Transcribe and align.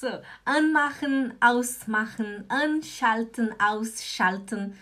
So, 0.00 0.20
anmachen, 0.44 1.34
ausmachen, 1.40 2.44
anschalten, 2.48 3.52
ausschalten. 3.60 4.78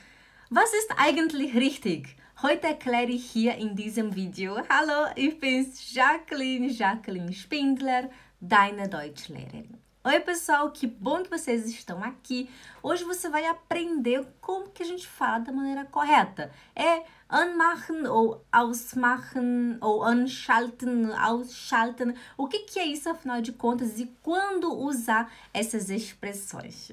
Was 0.50 0.74
ist 0.74 0.90
eigentlich 0.98 1.54
richtig? 1.54 2.14
Heute 2.42 2.66
erkläre 2.66 3.12
ich 3.12 3.24
hier 3.30 3.54
in 3.54 3.74
diesem 3.74 4.14
Video. 4.14 4.58
Hallo, 4.68 5.10
ich 5.16 5.40
bin's 5.40 5.94
Jacqueline, 5.94 6.68
Jacqueline 6.68 7.32
Spindler, 7.32 8.10
deine 8.42 8.90
Deutschlehrerin. 8.90 9.78
Oi, 10.04 10.20
pessoal, 10.20 10.70
que 10.70 10.86
bom 10.86 11.22
que 11.22 11.30
vocês 11.30 11.66
estão 11.66 12.04
aqui. 12.04 12.50
Hoje 12.82 13.04
você 13.04 13.30
vai 13.30 13.46
aprender 13.46 14.22
como 14.42 14.68
que 14.68 14.82
a 14.82 14.86
gente 14.86 15.08
fala 15.08 15.38
da 15.38 15.50
maneira 15.50 15.86
correta. 15.86 16.52
É 16.74 17.04
anmachen 17.28 18.06
ou 18.06 18.44
ausmachen 18.52 19.78
ou 19.80 20.04
anschalten, 20.04 21.12
ausschalten. 21.12 22.14
O 22.36 22.46
que, 22.46 22.60
que 22.60 22.78
é 22.78 22.86
isso, 22.86 23.08
afinal 23.08 23.40
de 23.40 23.52
contas, 23.52 23.98
e 23.98 24.06
quando 24.22 24.72
usar 24.72 25.32
essas 25.52 25.90
expressões? 25.90 26.90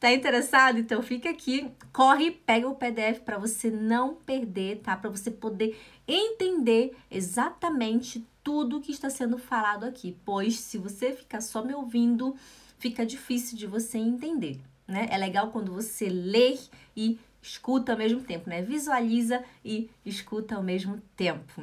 Tá 0.00 0.12
interessado? 0.12 0.78
Então 0.78 1.00
fica 1.02 1.30
aqui, 1.30 1.70
corre, 1.90 2.30
pega 2.30 2.68
o 2.68 2.74
PDF 2.74 3.20
para 3.24 3.38
você 3.38 3.70
não 3.70 4.14
perder, 4.14 4.80
tá? 4.80 4.94
Para 4.94 5.08
você 5.08 5.30
poder 5.30 5.80
entender 6.06 6.94
exatamente 7.10 8.22
tudo 8.42 8.82
que 8.82 8.92
está 8.92 9.08
sendo 9.08 9.38
falado 9.38 9.84
aqui, 9.84 10.14
pois 10.22 10.58
se 10.60 10.76
você 10.76 11.12
ficar 11.12 11.40
só 11.40 11.64
me 11.64 11.74
ouvindo, 11.74 12.36
fica 12.78 13.06
difícil 13.06 13.56
de 13.56 13.66
você 13.66 13.96
entender, 13.96 14.60
né? 14.86 15.08
É 15.10 15.16
legal 15.16 15.50
quando 15.50 15.72
você 15.72 16.10
lê 16.10 16.58
e 16.94 17.18
escuta 17.44 17.92
ao 17.92 17.98
mesmo 17.98 18.22
tempo, 18.22 18.48
né? 18.48 18.62
Visualiza 18.62 19.44
e 19.64 19.90
escuta 20.04 20.56
ao 20.56 20.62
mesmo 20.62 21.00
tempo. 21.14 21.62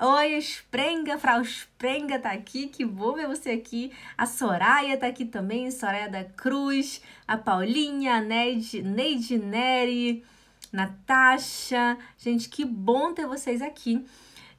Oi, 0.00 0.38
Sprenga, 0.38 1.18
Frau 1.18 1.42
Sprenga 1.42 2.20
tá 2.20 2.30
aqui, 2.30 2.68
que 2.68 2.84
bom 2.84 3.14
ver 3.14 3.26
você 3.26 3.50
aqui. 3.50 3.92
A 4.16 4.26
Soraya 4.26 4.96
tá 4.96 5.08
aqui 5.08 5.24
também, 5.24 5.68
Soraya 5.72 6.08
da 6.08 6.22
Cruz, 6.22 7.02
a 7.26 7.36
Paulinha, 7.36 8.14
a 8.14 8.20
Neide, 8.20 8.80
Neide 8.80 9.38
Neri, 9.38 10.24
Natasha. 10.72 11.98
Gente, 12.16 12.48
que 12.48 12.64
bom 12.64 13.12
ter 13.12 13.26
vocês 13.26 13.60
aqui. 13.60 14.06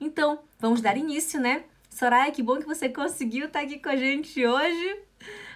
Então, 0.02 0.40
vamos 0.60 0.82
dar 0.82 0.98
início, 0.98 1.40
né? 1.40 1.64
Soraya, 1.90 2.32
que 2.32 2.44
bom 2.44 2.58
que 2.58 2.66
você 2.66 2.90
conseguiu 2.90 3.46
estar 3.46 3.60
tá 3.60 3.66
aqui 3.66 3.80
com 3.80 3.90
a 3.90 3.96
gente 3.96 4.46
hoje. 4.46 5.00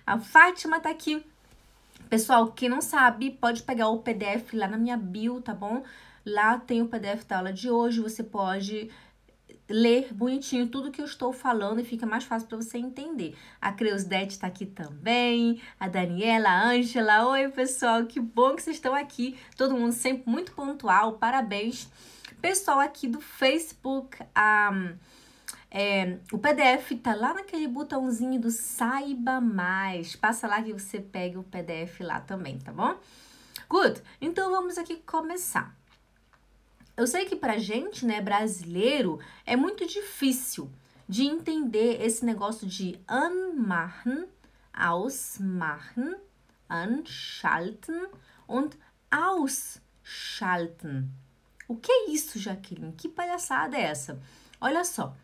A 0.07 0.17
Fátima 0.17 0.79
tá 0.79 0.89
aqui. 0.89 1.25
Pessoal, 2.13 2.51
quem 2.51 2.69
não 2.69 2.79
sabe, 2.79 3.31
pode 3.31 3.63
pegar 3.63 3.89
o 3.89 3.97
PDF 3.97 4.53
lá 4.53 4.67
na 4.67 4.77
minha 4.77 4.95
bio, 4.95 5.41
tá 5.41 5.51
bom? 5.51 5.81
Lá 6.23 6.59
tem 6.59 6.79
o 6.79 6.87
PDF 6.87 7.25
da 7.25 7.37
aula 7.37 7.51
de 7.51 7.71
hoje, 7.71 8.01
você 8.01 8.21
pode 8.21 8.91
ler 9.67 10.13
bonitinho 10.13 10.67
tudo 10.67 10.91
que 10.91 11.01
eu 11.01 11.05
estou 11.05 11.33
falando 11.33 11.81
e 11.81 11.83
fica 11.83 12.05
mais 12.05 12.23
fácil 12.23 12.47
para 12.47 12.57
você 12.57 12.77
entender. 12.77 13.35
A 13.59 13.71
Creusdete 13.71 14.33
está 14.33 14.45
aqui 14.45 14.67
também, 14.67 15.59
a 15.79 15.87
Daniela, 15.87 16.49
a 16.49 16.67
Ângela. 16.67 17.29
Oi, 17.29 17.49
pessoal, 17.49 18.05
que 18.05 18.19
bom 18.19 18.55
que 18.55 18.61
vocês 18.61 18.75
estão 18.75 18.93
aqui. 18.93 19.35
Todo 19.57 19.75
mundo 19.75 19.91
sempre 19.91 20.29
muito 20.29 20.51
pontual, 20.51 21.13
parabéns. 21.13 21.89
Pessoal 22.39 22.79
aqui 22.79 23.07
do 23.07 23.21
Facebook, 23.21 24.19
um, 24.21 24.95
é, 25.75 26.19
o 26.31 26.37
PDF 26.37 26.91
tá 27.01 27.15
lá 27.15 27.33
naquele 27.33 27.67
botãozinho 27.67 28.39
do 28.39 28.51
Saiba 28.51 29.41
Mais. 29.41 30.15
Passa 30.15 30.47
lá 30.47 30.61
que 30.61 30.71
você 30.71 31.01
pega 31.01 31.39
o 31.39 31.43
PDF 31.43 32.01
lá 32.01 32.21
também, 32.21 32.59
tá 32.59 32.71
bom? 32.71 32.95
Good, 33.67 34.03
então 34.21 34.51
vamos 34.51 34.77
aqui 34.77 34.97
começar. 34.97 35.75
Eu 36.95 37.07
sei 37.07 37.25
que 37.25 37.35
pra 37.35 37.57
gente, 37.57 38.05
né, 38.05 38.21
brasileiro, 38.21 39.19
é 39.47 39.55
muito 39.55 39.83
difícil 39.87 40.69
de 41.09 41.23
entender 41.23 41.99
esse 42.03 42.23
negócio 42.23 42.67
de 42.67 42.99
anmachen, 43.09 44.27
ausmachen, 44.71 46.17
anschalten 46.69 48.09
und 48.47 48.77
ausschalten. 49.09 51.09
O 51.67 51.75
que 51.75 51.91
é 51.91 52.11
isso, 52.11 52.37
Jaqueline? 52.37 52.93
Que 52.93 53.09
palhaçada 53.09 53.75
é 53.75 53.81
essa? 53.81 54.21
Olha 54.61 54.83
só. 54.83 55.15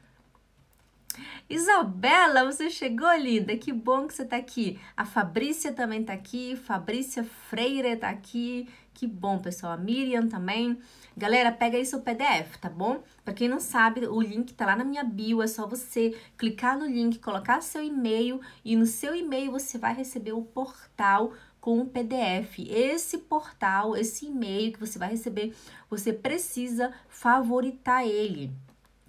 Isabela, 1.50 2.46
você 2.46 2.70
chegou, 2.70 3.12
linda. 3.16 3.58
Que 3.58 3.74
bom 3.74 4.08
que 4.08 4.14
você 4.14 4.26
tá 4.26 4.38
aqui. 4.38 4.80
A 4.96 5.06
Fabrícia 5.06 5.74
também 5.74 6.04
tá 6.04 6.14
aqui. 6.14 6.56
Fabrícia 6.56 7.24
Freire 7.24 7.96
tá 7.96 8.10
aqui. 8.10 8.68
Que 8.94 9.08
bom, 9.08 9.40
pessoal. 9.40 9.74
A 9.74 9.78
Miriam 9.78 10.28
também. 10.28 10.78
Galera, 11.18 11.52
pega 11.52 11.78
aí 11.78 11.86
seu 11.86 12.02
PDF, 12.02 12.58
tá 12.62 12.70
bom? 12.70 13.04
Para 13.26 13.34
quem 13.34 13.48
não 13.48 13.60
sabe, 13.60 14.06
o 14.06 14.22
link 14.22 14.54
tá 14.54 14.66
lá 14.66 14.76
na 14.76 14.84
minha 14.84 15.04
bio, 15.04 15.42
é 15.42 15.48
só 15.48 15.68
você 15.68 16.18
clicar 16.38 16.78
no 16.78 16.86
link, 16.86 17.20
colocar 17.20 17.62
seu 17.62 17.84
e-mail 17.84 18.40
e 18.64 18.76
no 18.76 18.86
seu 18.86 19.16
e-mail 19.16 19.52
você 19.52 19.78
vai 19.78 19.94
receber 19.94 20.34
o 20.34 20.44
portal 20.44 21.34
com 21.60 21.80
o 21.80 21.86
PDF. 21.86 22.60
Esse 22.70 23.18
portal, 23.18 23.98
esse 23.98 24.28
e-mail 24.28 24.72
que 24.72 24.80
você 24.80 24.98
vai 24.98 25.10
receber, 25.10 25.54
você 25.90 26.14
precisa 26.14 26.94
favoritar 27.10 28.08
ele, 28.08 28.52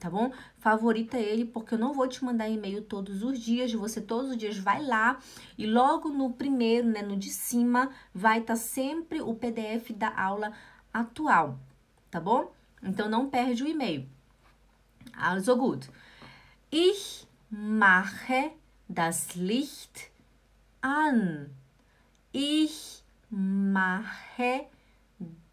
tá 0.01 0.11
bom? 0.11 0.33
Favorita 0.59 1.17
ele 1.17 1.45
porque 1.45 1.75
eu 1.75 1.79
não 1.79 1.93
vou 1.93 2.09
te 2.09 2.25
mandar 2.25 2.49
e-mail 2.49 2.83
todos 2.83 3.23
os 3.23 3.39
dias, 3.39 3.73
você 3.73 4.01
todos 4.01 4.33
os 4.33 4.37
dias 4.37 4.59
vai 4.59 4.85
lá 4.85 5.19
e 5.57 5.67
logo 5.67 6.09
no 6.09 6.33
primeiro, 6.33 6.89
né, 6.89 7.03
no 7.03 7.17
de 7.17 7.31
cima, 7.31 7.91
vai 8.13 8.41
estar 8.41 8.55
tá 8.55 8.61
sempre 8.61 9.21
o 9.21 9.35
PDF 9.35 9.93
da 9.93 10.13
aula 10.21 10.53
atual 10.93 11.59
tá 12.11 12.21
bom? 12.21 12.53
Então 12.83 13.09
não 13.09 13.31
perde 13.31 13.63
o 13.63 13.69
e-mail. 13.69 14.09
Also 15.17 15.57
gut. 15.57 15.89
Ich 16.71 17.27
mache 17.51 18.53
das 18.89 19.35
Licht 19.35 20.11
an. 20.83 21.51
Ich 22.33 23.03
mache 23.31 24.67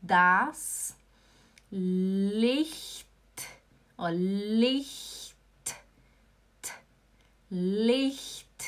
das 0.02 0.96
Licht. 1.70 3.07
Oh, 4.00 4.10
Licht. 4.12 5.36
Licht 7.50 8.64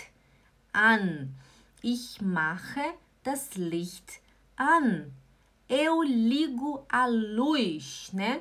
an. 0.73 1.35
Ich 1.83 2.19
mache 2.21 2.93
das 3.23 3.55
Licht 3.55 4.21
an. 4.55 5.13
Eu 5.69 6.01
ligo 6.01 6.83
a 6.89 7.05
luz, 7.05 8.11
né? 8.13 8.39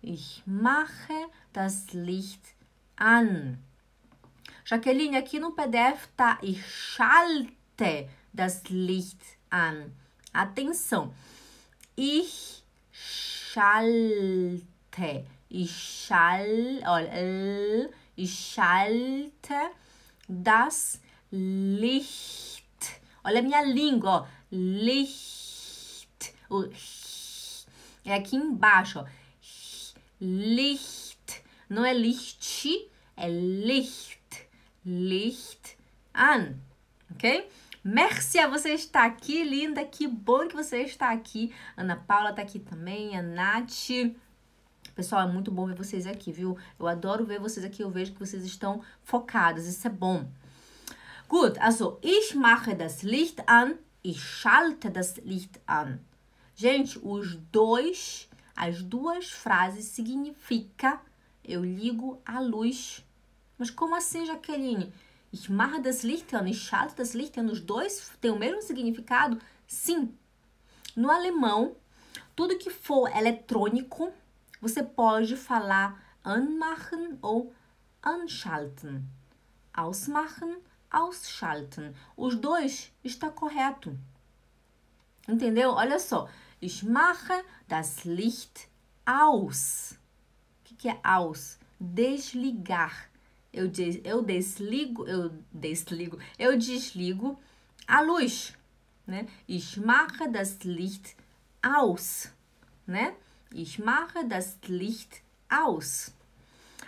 Ich 0.00 0.42
mache 0.46 1.28
das 1.52 1.92
Licht 1.92 2.54
an. 2.96 3.58
Jaqueline, 4.64 5.18
aqui 5.18 5.38
no 5.38 5.52
PDF 5.52 6.08
tá 6.16 6.38
ich 6.40 6.64
schalte 6.66 8.08
das 8.32 8.62
Licht 8.70 9.20
an. 9.50 9.92
Atenção. 10.32 11.12
Ich 11.94 12.62
schalte. 12.90 13.92
Ich 15.54 16.06
schalte, 16.06 16.82
olha, 16.86 17.90
schalte 18.26 19.54
das 20.26 20.98
Licht. 21.30 22.64
Olha 23.22 23.40
a 23.40 23.42
minha 23.42 23.62
língua, 23.62 24.22
ó. 24.22 24.26
Licht 24.50 26.32
o 26.48 26.70
é 28.02 28.14
aqui 28.14 28.36
embaixo, 28.36 29.00
ó. 29.00 29.06
Licht. 30.22 31.42
Não 31.68 31.84
é 31.84 31.92
Licht, 31.92 32.90
é 33.14 33.28
Licht. 33.28 34.48
Licht 34.86 35.76
an. 36.14 36.54
Ok? 37.10 37.46
Mércia, 37.84 38.48
você 38.48 38.70
está 38.70 39.04
aqui, 39.04 39.44
linda. 39.44 39.84
Que 39.84 40.08
bom 40.08 40.48
que 40.48 40.56
você 40.56 40.78
está 40.78 41.10
aqui. 41.12 41.54
Ana 41.76 41.96
Paula 41.96 42.30
está 42.30 42.40
aqui 42.40 42.58
também, 42.58 43.14
a 43.18 43.20
Nath. 43.20 43.90
Pessoal, 44.94 45.28
é 45.28 45.32
muito 45.32 45.50
bom 45.50 45.66
ver 45.66 45.74
vocês 45.74 46.06
aqui, 46.06 46.30
viu? 46.30 46.56
Eu 46.78 46.86
adoro 46.86 47.24
ver 47.24 47.40
vocês 47.40 47.64
aqui. 47.64 47.82
Eu 47.82 47.90
vejo 47.90 48.12
que 48.12 48.20
vocês 48.20 48.44
estão 48.44 48.82
focadas. 49.02 49.66
Isso 49.66 49.86
é 49.86 49.90
bom. 49.90 50.26
Gut, 51.28 51.58
also 51.60 51.98
ich 52.02 52.34
mache 52.34 52.74
das 52.74 53.02
Licht 53.02 53.42
an. 53.48 53.78
Ich 54.04 54.20
schalte 54.20 54.90
das 54.90 55.16
Licht 55.18 55.58
an. 55.66 55.98
Gente, 56.54 56.98
os 57.02 57.36
dois, 57.50 58.28
as 58.54 58.82
duas 58.82 59.30
frases 59.30 59.86
significa 59.86 61.00
eu 61.44 61.64
ligo 61.64 62.20
a 62.24 62.38
luz. 62.38 63.04
Mas 63.58 63.70
como 63.70 63.96
assim, 63.96 64.26
Jaqueline? 64.26 64.92
Ich 65.32 65.48
mache 65.48 65.80
das 65.80 66.02
Licht 66.02 66.34
an, 66.34 66.46
ich 66.46 66.58
schalte 66.58 66.96
das 66.96 67.14
Licht 67.14 67.38
an. 67.38 67.46
Os 67.46 67.60
dois 67.60 68.12
têm 68.20 68.30
o 68.30 68.38
mesmo 68.38 68.60
significado? 68.62 69.40
Sim. 69.66 70.14
No 70.94 71.10
alemão, 71.10 71.74
tudo 72.36 72.58
que 72.58 72.70
for 72.70 73.10
eletrônico, 73.16 74.12
você 74.62 74.80
pode 74.80 75.36
falar 75.36 76.00
anmachen 76.22 77.18
ou 77.20 77.52
anschalten. 78.00 79.04
Ausmachen, 79.74 80.58
ausschalten. 80.88 81.92
Os 82.16 82.36
dois 82.36 82.92
está 83.02 83.28
correto. 83.28 83.98
Entendeu? 85.28 85.72
Olha 85.72 85.98
só. 85.98 86.28
Ich 86.60 86.84
mache 86.84 87.44
das 87.66 88.04
Licht 88.04 88.68
aus. 89.04 89.98
O 90.60 90.64
que, 90.64 90.74
que 90.76 90.88
é 90.88 91.00
aus? 91.02 91.58
Desligar. 91.80 93.10
Eu, 93.52 93.66
des, 93.66 94.00
eu 94.04 94.22
desligo, 94.22 95.06
eu 95.06 95.30
desligo, 95.52 96.18
eu 96.38 96.56
desligo 96.56 97.38
a 97.86 98.00
luz, 98.00 98.56
né? 99.06 99.28
Ich 99.46 99.78
mache 99.78 100.26
das 100.28 100.60
Licht 100.60 101.14
aus, 101.62 102.32
né? 102.86 103.14
Ich 103.54 103.78
mache 103.78 104.24
das 104.26 104.58
Licht 104.66 105.22
aus. 105.48 106.14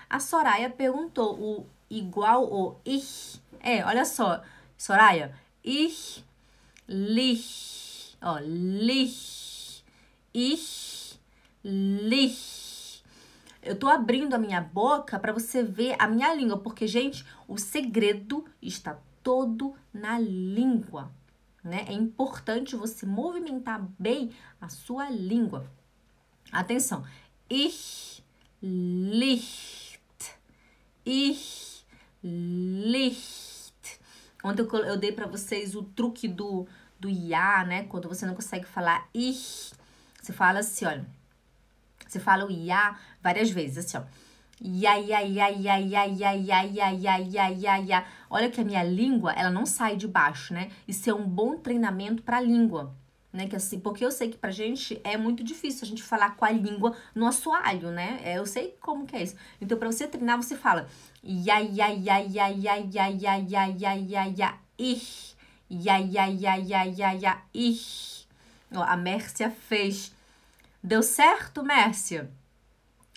A 0.08 0.18
Soraya 0.18 0.70
perguntou 0.70 1.38
o 1.38 1.66
igual 1.90 2.44
o 2.44 2.76
ich. 2.84 3.40
É, 3.60 3.84
olha 3.84 4.04
só, 4.04 4.42
Soraya, 4.76 5.34
ich, 5.62 6.24
lich, 6.88 8.16
ó, 8.20 8.38
lich, 8.40 9.84
ich, 10.32 11.18
lich. 11.62 13.02
Eu 13.62 13.78
tô 13.78 13.88
abrindo 13.88 14.34
a 14.34 14.38
minha 14.38 14.60
boca 14.60 15.18
para 15.18 15.32
você 15.32 15.62
ver 15.62 15.96
a 15.98 16.06
minha 16.06 16.34
língua, 16.34 16.58
porque, 16.58 16.86
gente, 16.86 17.24
o 17.48 17.56
segredo 17.58 18.44
está 18.60 18.98
todo 19.22 19.74
na 19.92 20.18
língua, 20.18 21.10
né? 21.62 21.86
É 21.88 21.92
importante 21.92 22.76
você 22.76 23.06
movimentar 23.06 23.82
bem 23.98 24.32
a 24.60 24.68
sua 24.68 25.08
língua. 25.08 25.66
Atenção. 26.54 27.04
Ich, 27.50 28.22
Licht, 28.62 29.98
ich, 31.04 31.84
Licht. 32.22 33.74
Ontem 34.42 34.62
eu, 34.62 34.84
eu 34.84 34.96
dei 34.96 35.10
para 35.10 35.26
vocês 35.26 35.74
o 35.74 35.82
truque 35.82 36.28
do, 36.28 36.66
do 36.98 37.08
ia, 37.10 37.64
né? 37.64 37.84
Quando 37.84 38.08
você 38.08 38.24
não 38.24 38.36
consegue 38.36 38.66
falar 38.66 39.08
ich, 39.12 39.72
você 40.22 40.32
fala 40.32 40.60
assim, 40.60 40.86
olha. 40.86 41.04
Você 42.06 42.20
fala 42.20 42.46
o 42.46 42.50
ia 42.50 42.96
várias 43.20 43.50
vezes, 43.50 43.78
assim, 43.78 43.96
ó. 43.98 44.02
Ya, 44.62 44.94
ya, 44.94 45.20
ya, 45.22 45.48
ya, 45.48 45.76
ya, 45.78 46.04
ya, 46.04 46.32
ya, 46.32 46.62
ya, 46.62 46.90
ya, 46.92 47.18
ya, 47.18 47.48
ya, 47.48 47.76
ya. 47.78 48.06
Olha 48.30 48.48
que 48.48 48.60
a 48.60 48.64
minha 48.64 48.84
língua, 48.84 49.32
ela 49.32 49.50
não 49.50 49.66
sai 49.66 49.96
de 49.96 50.06
baixo, 50.06 50.54
né? 50.54 50.70
Isso 50.86 51.10
é 51.10 51.14
um 51.14 51.28
bom 51.28 51.58
treinamento 51.58 52.22
para 52.22 52.36
a 52.36 52.40
língua, 52.40 52.94
né? 53.34 53.48
Que 53.48 53.56
assim, 53.56 53.80
porque 53.80 54.04
eu 54.04 54.12
sei 54.12 54.30
que 54.30 54.38
pra 54.38 54.52
gente 54.52 55.00
é 55.02 55.16
muito 55.16 55.42
difícil 55.42 55.80
a 55.82 55.86
gente 55.86 56.02
falar 56.02 56.36
com 56.36 56.44
a 56.44 56.50
língua 56.50 56.96
no 57.12 57.26
assoalho, 57.26 57.90
né? 57.90 58.20
É, 58.22 58.38
eu 58.38 58.46
sei 58.46 58.76
como 58.80 59.04
que 59.04 59.16
é 59.16 59.24
isso. 59.24 59.34
Então, 59.60 59.76
para 59.76 59.90
você 59.90 60.06
treinar, 60.06 60.40
você 60.40 60.56
fala 60.56 60.88
ya, 61.22 61.58
ya, 61.58 61.88
ya, 61.88 62.18
ya, 62.20 62.48
ya, 62.48 62.76
ya, 62.78 63.08
ya, 63.08 63.36
ya, 63.36 63.66
ya, 63.66 63.94
ya, 63.94 64.24
ya, 64.26 64.58
ich. 64.78 65.34
Ya, 65.68 65.98
ya, 65.98 66.26
ya, 66.26 66.56
ya, 66.56 66.84
ya, 66.84 67.12
ya, 67.12 67.42
ich. 67.52 68.28
Ó, 68.72 68.82
a 68.82 68.96
Mércia 68.96 69.50
fez. 69.50 70.14
Deu 70.80 71.02
certo, 71.02 71.64
Mércia? 71.64 72.30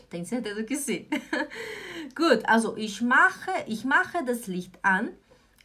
Tenho 0.09 0.25
certeza 0.25 0.63
que 0.63 0.75
sim. 0.75 1.05
Gut, 2.15 2.43
also 2.47 2.75
ich 2.77 3.01
mache, 3.01 3.51
ich 3.67 3.83
mache 3.83 4.23
das 4.23 4.47
Licht 4.47 4.79
an, 4.81 5.09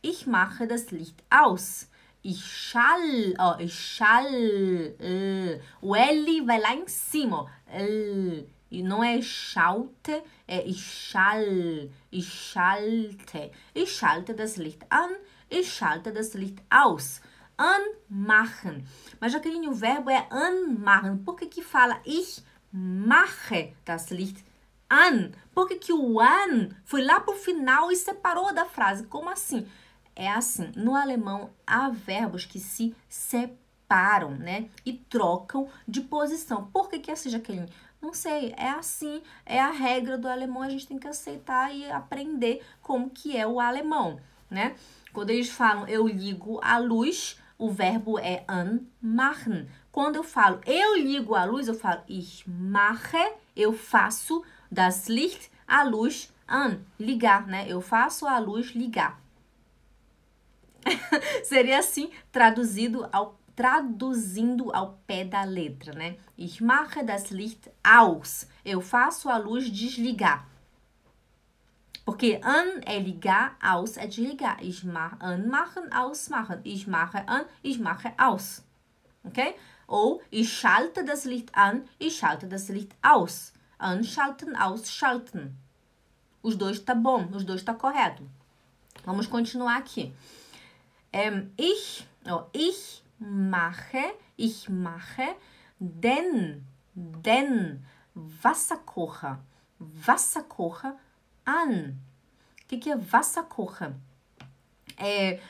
ich 0.02 0.26
mache 0.26 0.66
das 0.66 0.90
Licht 0.90 1.22
aus. 1.30 1.88
Schall, 2.24 3.34
ó. 3.38 3.56
Uh, 3.56 3.60
o 5.80 5.96
L 5.96 6.40
vai 6.42 6.60
lá 6.60 6.74
em 6.74 6.86
cima, 6.86 7.42
ó. 7.42 7.46
E 8.70 8.82
não 8.82 9.02
é 9.04 9.20
schalte, 9.20 10.22
é 10.46 10.64
ich 10.66 10.80
schalte. 10.80 11.90
Ich 13.74 13.90
schalte 13.90 14.34
das 14.34 14.56
Licht 14.56 14.86
an, 14.90 15.16
ich 15.50 15.72
schalte 15.72 16.12
das 16.12 16.34
Licht 16.34 16.62
aus. 16.70 17.20
Anmachen. 17.58 18.84
Mas, 19.20 19.32
Jaqueline, 19.32 19.68
o 19.68 19.74
verbo 19.74 20.10
é 20.10 20.26
anmachen. 20.30 21.18
Por 21.18 21.36
que 21.36 21.46
que 21.46 21.62
fala 21.62 22.00
ich 22.06 22.42
mache 22.72 23.74
das 23.84 24.10
Licht 24.10 24.42
an. 24.92 25.32
Por 25.54 25.66
que, 25.66 25.76
que 25.76 25.92
o 25.92 26.20
an 26.20 26.68
foi 26.84 27.02
lá 27.02 27.20
pro 27.20 27.34
final 27.34 27.90
e 27.90 27.96
separou 27.96 28.52
da 28.52 28.66
frase? 28.66 29.06
Como 29.06 29.30
assim? 29.30 29.66
É 30.14 30.30
assim, 30.30 30.70
no 30.76 30.94
alemão 30.94 31.50
há 31.66 31.88
verbos 31.88 32.44
que 32.44 32.60
se 32.60 32.94
separam, 33.08 34.30
né? 34.32 34.68
E 34.84 34.92
trocam 34.92 35.68
de 35.88 36.00
posição. 36.00 36.66
Por 36.66 36.88
que, 36.88 36.98
que 36.98 37.10
é 37.10 37.14
assim, 37.14 37.30
Jaqueline? 37.30 37.68
Não 38.02 38.12
sei, 38.12 38.52
é 38.56 38.68
assim, 38.68 39.22
é 39.46 39.60
a 39.60 39.70
regra 39.70 40.18
do 40.18 40.28
alemão, 40.28 40.62
a 40.62 40.68
gente 40.68 40.88
tem 40.88 40.98
que 40.98 41.06
aceitar 41.06 41.72
e 41.72 41.88
aprender 41.88 42.60
como 42.82 43.08
que 43.08 43.36
é 43.36 43.46
o 43.46 43.60
alemão, 43.60 44.18
né? 44.50 44.74
Quando 45.12 45.30
eles 45.30 45.48
falam 45.48 45.86
eu 45.86 46.08
ligo 46.08 46.58
a 46.64 46.78
luz, 46.78 47.38
o 47.56 47.70
verbo 47.70 48.18
é 48.18 48.44
anmachen. 48.48 49.68
Quando 49.92 50.16
eu 50.16 50.24
falo 50.24 50.60
eu 50.66 50.96
ligo 50.96 51.36
a 51.36 51.44
luz, 51.44 51.68
eu 51.68 51.74
falo 51.74 52.02
ich 52.08 52.42
mache, 52.48 53.34
eu 53.54 53.72
faço 53.72 54.42
das 54.68 55.08
Licht 55.08 55.48
a 55.64 55.84
luz 55.84 56.32
an, 56.48 56.80
ligar, 56.98 57.46
né? 57.46 57.66
Eu 57.68 57.80
faço 57.80 58.26
a 58.26 58.36
luz 58.40 58.72
ligar. 58.74 59.21
Seria 61.44 61.78
assim 61.78 62.10
traduzido 62.30 63.08
ao 63.12 63.40
traduzindo 63.54 64.74
ao 64.74 64.98
pé 65.06 65.24
da 65.24 65.44
letra, 65.44 65.92
né? 65.92 66.16
Ich 66.38 66.62
mache 66.62 67.02
das 67.02 67.30
Licht 67.30 67.70
aus. 67.84 68.48
Eu 68.64 68.80
faço 68.80 69.28
a 69.28 69.36
luz 69.36 69.70
desligar. 69.70 70.48
Porque 72.04 72.40
an 72.42 72.80
é 72.84 72.98
ligar, 72.98 73.56
aus 73.62 73.96
é 73.96 74.06
desligar. 74.06 74.56
Ich 74.62 74.82
mache 74.84 75.16
anmachen, 75.20 75.92
ausmachen. 75.92 76.60
Ich 76.64 76.86
mache 76.86 77.22
an, 77.28 77.44
ich 77.62 77.78
mache 77.78 78.12
aus. 78.18 78.64
Ok? 79.22 79.54
Ou 79.86 80.20
ich 80.30 80.52
schalte 80.52 81.04
das 81.04 81.24
Licht 81.24 81.54
an, 81.54 81.84
ich 81.98 82.16
schalte 82.16 82.46
das 82.46 82.68
Licht 82.68 82.92
aus. 83.02 83.52
Anschalten, 83.78 84.56
ausschalten. 84.56 85.56
Os 86.42 86.56
dois 86.56 86.80
tá 86.80 86.94
bom, 86.94 87.28
os 87.32 87.44
dois 87.44 87.62
tá 87.62 87.74
correto. 87.74 88.28
Vamos 89.04 89.26
continuar 89.26 89.76
aqui. 89.76 90.12
Ähm, 91.12 91.52
ich, 91.56 92.06
oh, 92.26 92.44
ich 92.52 93.02
mache, 93.18 94.14
ich 94.36 94.68
mache 94.68 95.36
den, 95.78 96.64
den 96.94 97.84
Wasserkocher, 98.14 99.40
Wasserkocher 99.78 100.96
an. 101.44 101.98
O 102.62 102.66
que, 102.68 102.78
que 102.78 102.90
é 102.90 102.96
Wasserkocher? 102.96 103.94
É 104.96 105.40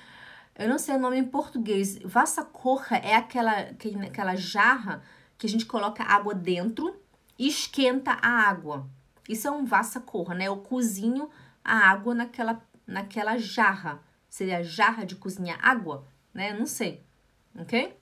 eu 0.55 0.69
não 0.69 0.79
sei 0.79 0.97
o 0.97 0.99
nome 0.99 1.19
em 1.19 1.25
português. 1.25 1.99
Vassacorra 2.05 2.97
é 2.99 3.15
aquela, 3.15 3.53
aquela 4.07 4.37
jarra 4.37 5.03
que 5.39 5.47
a 5.47 5.49
gente 5.49 5.65
coloca 5.65 6.05
água 6.05 6.35
dentro 6.35 6.95
e 7.39 7.49
esquenta 7.49 8.13
a 8.13 8.29
água. 8.29 8.87
Isso 9.29 9.49
é 9.49 9.51
um 9.51 9.65
vassacorra, 9.65 10.35
né? 10.35 10.45
Eu 10.45 10.59
cozinho 10.59 11.31
a 11.65 11.91
água 11.91 12.15
naquela, 12.15 12.63
naquela 12.87 13.39
jarra. 13.39 14.01
Seria 14.33 14.65
jarra 14.65 15.05
de 15.05 15.15
cozinhar 15.15 15.59
água, 15.63 16.07
né? 16.33 16.55
Não 16.55 16.65
sei. 16.65 17.05
Ok? 17.55 17.95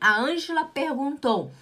A 0.00 0.20
Ângela 0.20 0.66
perguntou: 0.66 1.52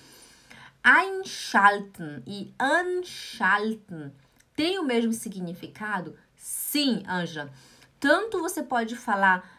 einschalten 0.85 2.23
e 2.27 2.53
anschalten 2.61 4.13
têm 4.55 4.79
o 4.79 4.85
mesmo 4.85 5.15
significado? 5.15 6.15
Sim, 6.37 7.03
Anja. 7.09 7.51
Tanto 7.99 8.39
você 8.43 8.63
pode 8.63 8.97
falar 8.97 9.51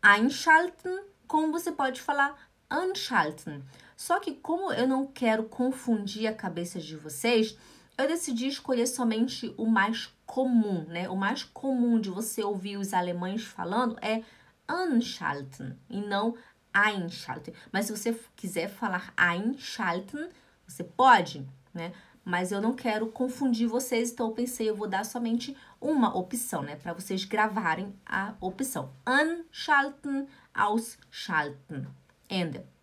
einschalten 0.00 1.02
como 1.26 1.50
você 1.50 1.72
pode 1.72 2.00
falar 2.00 2.38
anschalten. 2.70 3.64
Só 3.96 4.18
que 4.20 4.32
como 4.32 4.72
eu 4.72 4.86
não 4.86 5.06
quero 5.06 5.44
confundir 5.44 6.26
a 6.26 6.34
cabeça 6.34 6.80
de 6.80 6.96
vocês, 6.96 7.56
eu 7.96 8.08
decidi 8.08 8.48
escolher 8.48 8.86
somente 8.86 9.54
o 9.56 9.66
mais 9.66 10.12
comum, 10.26 10.84
né? 10.88 11.08
O 11.08 11.16
mais 11.16 11.44
comum 11.44 12.00
de 12.00 12.10
você 12.10 12.42
ouvir 12.42 12.76
os 12.76 12.92
alemães 12.92 13.44
falando 13.44 13.96
é 14.02 14.22
anschalten 14.68 15.78
e 15.88 16.00
não 16.00 16.34
einschalten. 16.74 17.54
Mas 17.70 17.86
se 17.86 17.96
você 17.96 18.18
quiser 18.34 18.68
falar 18.68 19.12
einschalten, 19.16 20.28
você 20.66 20.82
pode, 20.82 21.46
né? 21.72 21.92
Mas 22.24 22.50
eu 22.50 22.60
não 22.60 22.74
quero 22.74 23.08
confundir 23.08 23.68
vocês, 23.68 24.10
então 24.10 24.28
eu 24.28 24.32
pensei, 24.32 24.68
eu 24.68 24.74
vou 24.74 24.88
dar 24.88 25.04
somente 25.04 25.54
uma 25.80 26.16
opção, 26.16 26.62
né? 26.62 26.74
Para 26.74 26.94
vocês 26.94 27.24
gravarem 27.24 27.94
a 28.04 28.34
opção. 28.40 28.90
Anschalten, 29.06 30.26
ausschalten. 30.54 31.86
Ende. 32.28 32.73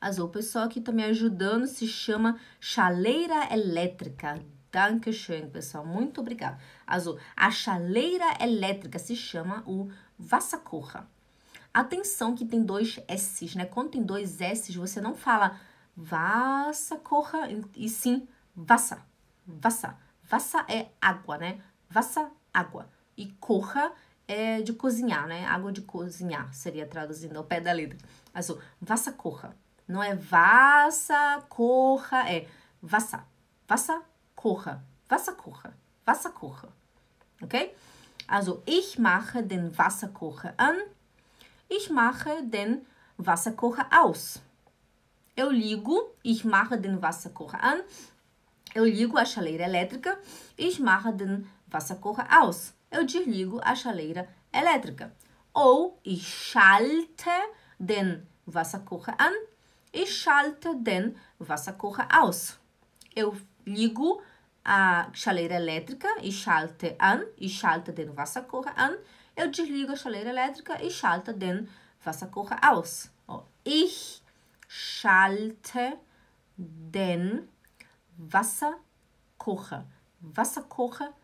Also, 0.00 0.24
o 0.24 0.28
pessoal 0.28 0.68
que 0.68 0.80
tá 0.80 0.92
me 0.92 1.04
ajudando 1.04 1.66
se 1.66 1.86
chama 1.86 2.38
chaleira 2.60 3.52
elétrica. 3.52 4.38
Dankeschön, 4.70 5.48
pessoal. 5.48 5.86
Muito 5.86 6.20
obrigada. 6.20 6.58
Also, 6.86 7.18
a 7.34 7.50
chaleira 7.50 8.36
elétrica 8.40 8.98
se 8.98 9.16
chama 9.16 9.62
o 9.66 9.90
Wasserkocher. 10.18 11.02
Atenção 11.72 12.34
que 12.34 12.44
tem 12.44 12.62
dois 12.62 13.00
S's, 13.08 13.54
né? 13.54 13.64
Quando 13.64 13.90
tem 13.92 14.02
dois 14.02 14.40
S's, 14.40 14.74
você 14.74 15.00
não 15.00 15.14
fala 15.14 15.58
Wasserkocher 15.96 17.64
e 17.74 17.88
sim 17.88 18.28
Wasser. 18.54 18.98
Wasser. 19.62 19.94
Wasser 20.30 20.64
é 20.68 20.88
água, 21.00 21.38
né? 21.38 21.58
Wasser, 21.94 22.28
água. 22.52 22.88
E 23.16 23.26
kocha 23.40 23.92
é 24.28 24.60
de 24.60 24.74
cozinhar, 24.74 25.26
né? 25.26 25.46
Água 25.46 25.72
de 25.72 25.80
cozinhar, 25.80 26.52
seria 26.52 26.86
traduzindo 26.86 27.36
ao 27.36 27.44
pé 27.44 27.60
da 27.60 27.72
letra. 27.72 27.98
Also, 28.34 28.60
Wasserkocher. 28.86 29.52
Não 29.88 30.02
é 30.02 30.18
Wasser 30.30 31.42
kocher, 31.48 32.26
é 32.26 32.48
Wasser. 32.82 33.22
Wasser 33.68 34.00
kocher. 34.34 34.80
Wasser 35.10 35.34
kocher. 35.34 35.72
Wasser 36.06 36.30
kocher. 36.30 36.68
Okay? 37.42 37.74
Also 38.26 38.62
ich 38.66 38.98
mache 38.98 39.42
den 39.42 39.76
Wasserkocher 39.76 40.54
an. 40.56 40.76
Ich 41.68 41.90
mache 41.90 42.42
den 42.42 42.84
Wasserkocher 43.16 43.86
aus. 43.92 44.40
Eu 45.36 45.50
ligo, 45.50 46.14
ich 46.22 46.44
mache 46.44 46.78
den 46.78 47.00
Wasserkocher 47.00 47.62
an. 47.62 47.80
Eu 48.74 48.84
ligo 48.84 49.16
a 49.16 49.24
chaleira 49.24 49.64
elétrica. 49.64 50.18
Ich 50.56 50.80
mache 50.80 51.12
den 51.12 51.48
Wasserkocher 51.68 52.26
aus. 52.40 52.74
Eu 52.90 53.04
desligo 53.04 53.60
a 53.62 53.74
chaleira 53.76 54.26
elétrica. 54.52 55.12
Ou 55.54 55.98
ich 56.02 56.26
schalte 56.26 57.30
den 57.78 58.26
Wasserkocher 58.46 59.14
an. 59.18 59.32
Ich 59.98 60.14
schalte 60.14 60.76
den 60.76 61.16
Wasserkocher 61.38 62.06
aus. 62.20 62.58
Eu 63.16 63.32
ligo 63.64 64.20
a 64.62 65.10
chaleira 65.14 65.54
elétrica 65.54 66.08
e 66.20 66.30
schalte 66.30 66.96
an. 66.98 67.22
Ich 67.38 67.58
schalte 67.58 67.94
den 67.94 68.14
Wasserkocher 68.14 68.76
an. 68.76 68.92
Eu 69.34 69.50
desligo 69.50 69.92
a 69.92 69.96
chaleira 69.96 70.28
elétrica 70.28 70.74
e 70.82 70.90
schalte 70.90 71.32
den 71.32 71.66
Wasserkocher 72.04 72.58
aus. 72.70 73.10
Ich 73.64 74.22
schalte 74.68 75.98
den 76.58 77.48
Wasserkocher. 78.18 79.86
Wasserkocher 80.20 81.14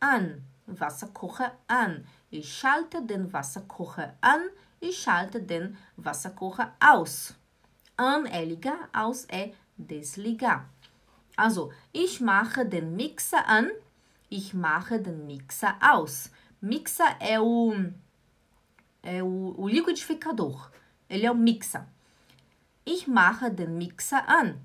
an. 0.00 0.44
Wasserkocher 0.66 1.52
an. 1.66 2.06
Ich 2.28 2.58
schalte 2.58 3.00
den 3.00 3.32
Wasserkocher 3.32 4.18
an. 4.20 4.42
Ich 4.80 4.98
schalte 5.02 5.40
den 5.40 5.78
Wasserkocher 5.96 6.74
aus. 6.78 7.36
An 7.96 8.26
é 8.26 8.44
ligar, 8.44 8.88
aus 8.92 9.26
é 9.28 9.52
desligar. 9.76 10.68
Also, 11.36 11.72
ich 11.92 12.20
mache 12.20 12.64
den 12.64 12.96
Mixer 12.96 13.48
an. 13.48 13.70
Ich 14.28 14.54
mache 14.54 14.98
den 14.98 15.26
Mixer 15.26 15.76
aus. 15.80 16.30
Mixer 16.60 17.16
é 17.20 17.40
o, 17.40 17.74
é 19.02 19.22
o, 19.22 19.54
o 19.58 19.68
liquidificador. 19.68 20.70
Ele 21.08 21.26
é 21.26 21.30
o 21.30 21.34
mixer. 21.34 21.84
Ich 22.86 23.06
mache 23.06 23.50
den 23.50 23.76
Mixer 23.76 24.22
an. 24.28 24.58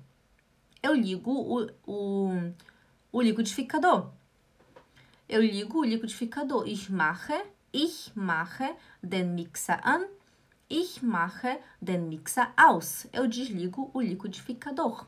Eu 0.82 0.94
ligo 0.94 1.30
o, 1.30 1.68
o, 1.86 2.52
o 3.12 3.20
liquidificador. 3.20 4.12
Eu 5.28 5.42
ligo 5.42 5.80
o 5.80 5.84
liquidificador. 5.84 6.66
Ich 6.66 6.88
mache, 6.88 7.44
ich 7.72 8.12
mache 8.14 8.74
den 9.02 9.34
Mixer 9.34 9.80
an. 9.84 10.06
Ich 10.70 11.02
mache 11.02 11.58
den 11.80 12.10
Mixer 12.10 12.52
aus. 12.54 13.06
Eu 13.10 13.26
desligo 13.26 13.90
o 13.94 14.02
liquidificador. 14.02 15.06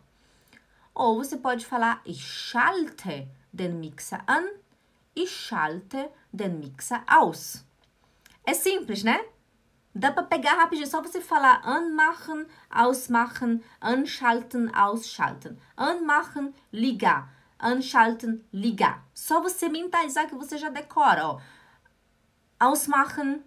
Ou 0.95 1.17
você 1.17 1.37
pode 1.37 1.67
falar 1.67 2.01
ich 2.07 2.23
schalte 2.25 3.29
den 3.53 3.79
Mixer 3.79 4.23
an. 4.27 4.47
Ich 5.15 5.31
schalte 5.31 6.09
den 6.33 6.61
Mixer 6.61 7.03
aus. 7.07 7.63
É 8.43 8.55
simples, 8.55 9.03
né? 9.03 9.23
Dá 9.95 10.11
para 10.11 10.23
pegar 10.23 10.55
rapidinho, 10.55 10.87
só 10.87 11.03
você 11.03 11.21
falar 11.21 11.61
anmachen, 11.63 12.47
ausmachen, 12.71 13.63
anschalten, 13.83 14.75
ausschalten. 14.75 15.59
Anmachen, 15.77 16.55
ligar. 16.73 17.35
Anschalten, 17.59 18.43
ligar. 18.51 19.05
Só 19.13 19.43
você 19.43 19.69
mentalizar 19.69 20.27
que 20.27 20.35
você 20.35 20.57
já 20.57 20.71
decora, 20.71 21.27
ó. 21.27 21.41
Ausmachen, 22.59 23.45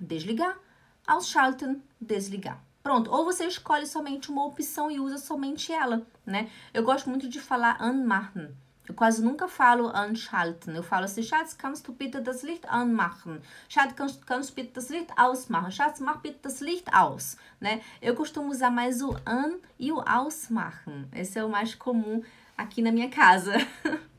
desligar. 0.00 0.63
Ausschalten, 1.06 1.82
desligar. 2.00 2.62
Pronto, 2.82 3.10
ou 3.10 3.24
você 3.24 3.46
escolhe 3.46 3.86
somente 3.86 4.30
uma 4.30 4.44
opção 4.44 4.90
e 4.90 5.00
usa 5.00 5.18
somente 5.18 5.72
ela, 5.72 6.06
né? 6.24 6.50
Eu 6.72 6.82
gosto 6.82 7.08
muito 7.08 7.28
de 7.28 7.40
falar 7.40 7.80
anmachen. 7.80 8.54
Eu 8.86 8.94
quase 8.94 9.24
nunca 9.24 9.48
falo 9.48 9.88
anschalten. 9.88 10.76
Eu 10.76 10.82
falo 10.82 11.06
assim, 11.06 11.22
Schatz, 11.22 11.54
kannst 11.54 11.86
du 11.86 11.92
bitte 11.92 12.20
das 12.20 12.42
Licht 12.42 12.66
anmachen? 12.68 13.40
Schatz, 13.68 13.94
kannst, 13.94 14.26
kannst 14.26 14.50
du 14.50 14.54
bitte 14.54 14.74
das 14.74 14.90
Licht 14.90 15.10
ausmachen? 15.16 15.72
Schatz, 15.72 16.00
mach 16.00 16.20
bitte 16.20 16.40
das 16.42 16.60
Licht 16.60 16.92
aus. 16.92 17.38
Né? 17.58 17.80
Eu 18.02 18.14
costumo 18.14 18.50
usar 18.50 18.70
mais 18.70 19.00
o 19.00 19.16
an 19.24 19.58
e 19.78 19.90
o 19.90 20.02
ausmachen. 20.06 21.08
Esse 21.12 21.38
é 21.38 21.44
o 21.44 21.48
mais 21.48 21.74
comum 21.74 22.22
aqui 22.58 22.82
na 22.82 22.92
minha 22.92 23.08
casa. 23.08 23.54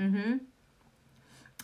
uhum. 0.00 0.40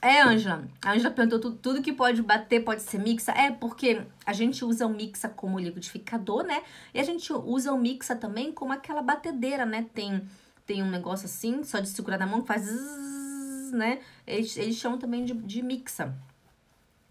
É, 0.03 0.23
Ângela. 0.23 0.69
A 0.85 0.93
Ângela 0.93 1.11
perguntou 1.11 1.41
tudo, 1.41 1.57
tudo 1.57 1.83
que 1.83 1.93
pode 1.93 2.23
bater 2.23 2.63
pode 2.65 2.83
ser 2.83 2.99
mixa. 2.99 3.33
É, 3.33 3.51
porque 3.51 4.03
a 4.25 4.33
gente 4.33 4.65
usa 4.65 4.87
o 4.87 4.91
mixa 4.91 5.29
como 5.29 5.59
liquidificador, 5.59 6.45
né? 6.45 6.63
E 6.93 7.01
a 7.01 7.03
gente 7.03 7.33
usa 7.33 7.73
o 7.73 7.79
mixa 7.79 8.15
também 8.15 8.53
como 8.53 8.73
aquela 8.73 9.03
batedeira, 9.03 9.65
né? 9.65 9.87
Tem, 9.95 10.23
tem 10.67 10.83
um 10.83 10.91
negócio 10.91 11.27
assim, 11.27 11.65
só 11.65 11.81
de 11.81 11.89
segurar 11.89 12.19
na 12.19 12.27
mão, 12.27 12.43
que 12.43 12.49
faz 12.49 12.63
zzz, 12.63 13.73
né? 13.73 14.01
Eles, 14.27 14.57
eles 14.57 14.77
chamam 14.77 14.99
também 14.99 15.25
de, 15.25 15.35
de 15.35 15.63
mixa, 15.63 16.15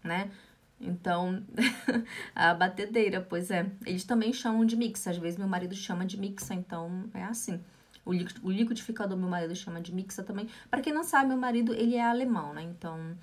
né? 0.02 0.30
Então, 0.80 1.42
a 2.34 2.54
batedeira, 2.54 3.20
pois 3.20 3.50
é. 3.50 3.66
Eles 3.84 4.04
também 4.04 4.32
chamam 4.32 4.64
de 4.64 4.76
mixa. 4.76 5.10
Às 5.10 5.16
vezes 5.18 5.38
meu 5.38 5.48
marido 5.48 5.74
chama 5.74 6.06
de 6.06 6.18
mixa, 6.18 6.54
então 6.54 7.10
é 7.12 7.24
assim. 7.24 7.60
O, 8.06 8.12
liquidificador 8.12 9.18
meu 9.18 9.28
marido 9.28 9.54
chama 9.56 9.80
de 9.80 9.92
mixa 9.92 10.22
também. 10.22 10.48
Para 10.70 10.80
quem 10.80 10.92
não 10.92 11.02
sabe, 11.02 11.28
meu 11.28 11.36
marido, 11.36 11.74
ele 11.74 11.96
é 11.96 12.04
alemão, 12.04 12.54
né? 12.54 12.62
Então, 12.62 13.18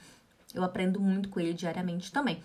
eu 0.53 0.61
aprendo 0.61 0.99
muito 0.99 1.29
com 1.29 1.39
ele 1.39 1.53
diariamente 1.53 2.11
também. 2.11 2.43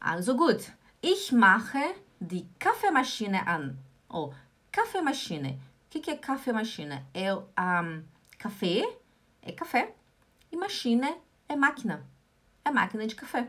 Also 0.00 0.34
gut. 0.36 0.72
Ich 1.02 1.34
mache 1.34 1.96
die 2.20 2.46
Kaffeemaschine 2.58 3.38
an. 3.46 3.76
Oh, 4.08 4.32
Kaffeemaschine. 4.70 5.60
O 5.86 5.90
que, 5.90 6.00
que 6.00 6.10
é 6.12 6.16
Kaffeemaschine? 6.16 7.04
É 7.12 7.34
um, 7.34 8.04
café, 8.38 8.88
é 9.42 9.50
café. 9.50 9.92
E 10.52 10.56
machine 10.56 11.16
é 11.48 11.56
máquina. 11.56 12.06
É 12.64 12.70
máquina 12.70 13.06
de 13.06 13.16
café. 13.16 13.48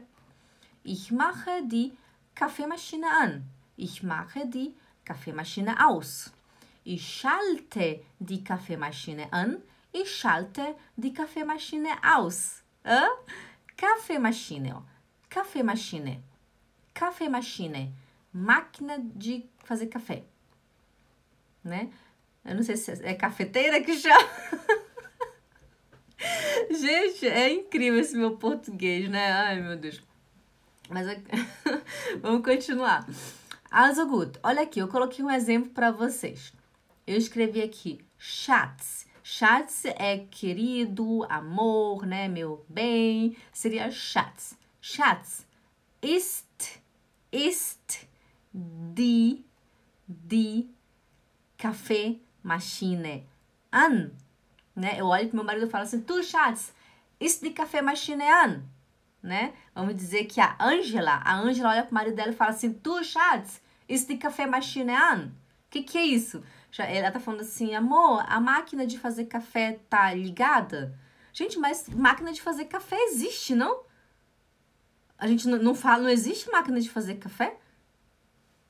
Ich 0.83 1.11
mache 1.11 1.61
die 1.67 1.93
Kaffeemaschine 2.33 3.05
an. 3.05 3.43
Ich 3.77 4.01
mache 4.01 4.45
die 4.47 4.75
Kaffeemaschine 5.05 5.75
aus. 5.85 6.33
Schalte 6.97 8.01
die 8.19 8.43
Kaffeemaschine 8.43 9.31
an. 9.31 9.61
Ich 9.91 10.15
schalte 10.15 10.75
die 10.95 11.13
Kaffeemaschine 11.13 11.89
aus. 12.03 12.63
Hã? 12.83 13.07
Kaffeemaschine, 13.77 14.75
ó. 14.75 14.81
Kaffeemaschine. 15.29 16.23
Kaffeemaschine. 16.93 17.93
Máquina 18.33 18.97
de 18.99 19.49
fazer 19.63 19.87
café. 19.87 20.23
Né? 21.63 21.89
Eu 22.45 22.55
não 22.55 22.63
sei 22.63 22.77
se 22.77 22.91
é 23.03 23.13
cafeteira 23.13 23.81
que 23.81 23.97
chama. 23.97 24.29
Gente, 26.71 27.27
é 27.27 27.53
incrível 27.53 27.99
esse 27.99 28.15
meu 28.15 28.37
português, 28.37 29.09
né? 29.09 29.31
Ai, 29.31 29.61
meu 29.61 29.75
Deus. 29.75 30.01
Mas 30.89 31.07
vamos 32.21 32.43
continuar. 32.43 33.07
Also 33.69 34.07
gut, 34.07 34.39
olha 34.41 34.63
aqui, 34.63 34.79
eu 34.79 34.87
coloquei 34.87 35.23
um 35.23 35.29
exemplo 35.29 35.71
para 35.71 35.91
vocês. 35.91 36.51
Eu 37.09 37.17
escrevi 37.17 37.59
aqui 37.63 38.05
Schatz. 38.19 39.07
Schatz 39.23 39.83
é 39.83 40.27
querido, 40.29 41.25
amor, 41.27 42.05
né? 42.05 42.27
Meu 42.27 42.63
bem. 42.69 43.35
Seria 43.51 43.89
Schatz. 43.89 44.55
Schatz 44.79 45.43
ist, 46.03 46.79
ist 47.31 48.07
die, 48.53 49.43
die 50.07 50.69
Kaffeemaschine 51.57 53.25
an. 53.71 54.11
Né? 54.75 54.99
Eu 54.99 55.07
olho 55.07 55.29
pro 55.29 55.37
meu 55.37 55.45
marido 55.45 55.65
e 55.65 55.69
falo 55.71 55.85
assim, 55.85 56.01
tu, 56.01 56.23
Schatz, 56.23 56.71
ist 57.19 57.41
die 57.41 57.55
Kaffeemaschine 57.55 58.21
an. 58.21 58.61
Né? 59.23 59.53
Vamos 59.73 59.95
dizer 59.95 60.25
que 60.25 60.39
a 60.39 60.55
Angela, 60.59 61.23
a 61.25 61.39
Angela 61.39 61.71
olha 61.71 61.83
pro 61.83 61.95
marido 61.95 62.15
dela 62.15 62.33
e 62.33 62.35
fala 62.35 62.51
assim, 62.51 62.71
tu, 62.71 63.03
Schatz, 63.03 63.63
ist 63.87 64.07
die 64.07 64.19
Kaffeemaschine 64.19 64.91
an. 64.91 65.31
O 65.65 65.71
que, 65.71 65.81
que 65.81 65.97
é 65.97 66.05
isso? 66.05 66.43
Já, 66.71 66.85
ela 66.85 67.11
tá 67.11 67.19
falando 67.19 67.41
assim, 67.41 67.73
amor, 67.73 68.23
a 68.27 68.39
máquina 68.39 68.85
de 68.85 68.97
fazer 68.97 69.25
café 69.25 69.79
tá 69.89 70.13
ligada? 70.13 70.97
Gente, 71.33 71.57
mas 71.57 71.87
máquina 71.89 72.31
de 72.31 72.41
fazer 72.41 72.65
café 72.65 72.95
existe, 73.05 73.55
não? 73.55 73.83
A 75.17 75.27
gente 75.27 75.47
não, 75.47 75.75
fala, 75.75 76.03
não 76.03 76.09
existe 76.09 76.49
máquina 76.49 76.79
de 76.79 76.89
fazer 76.89 77.15
café? 77.15 77.57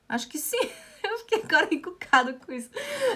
Acho 0.07 0.27
que 0.27 0.37
sim. 0.37 0.57
Eu 1.03 1.17
fiquei 1.19 1.43
agora 1.43 1.73
encucada 1.73 2.33
com 2.33 2.51
isso. 2.51 2.69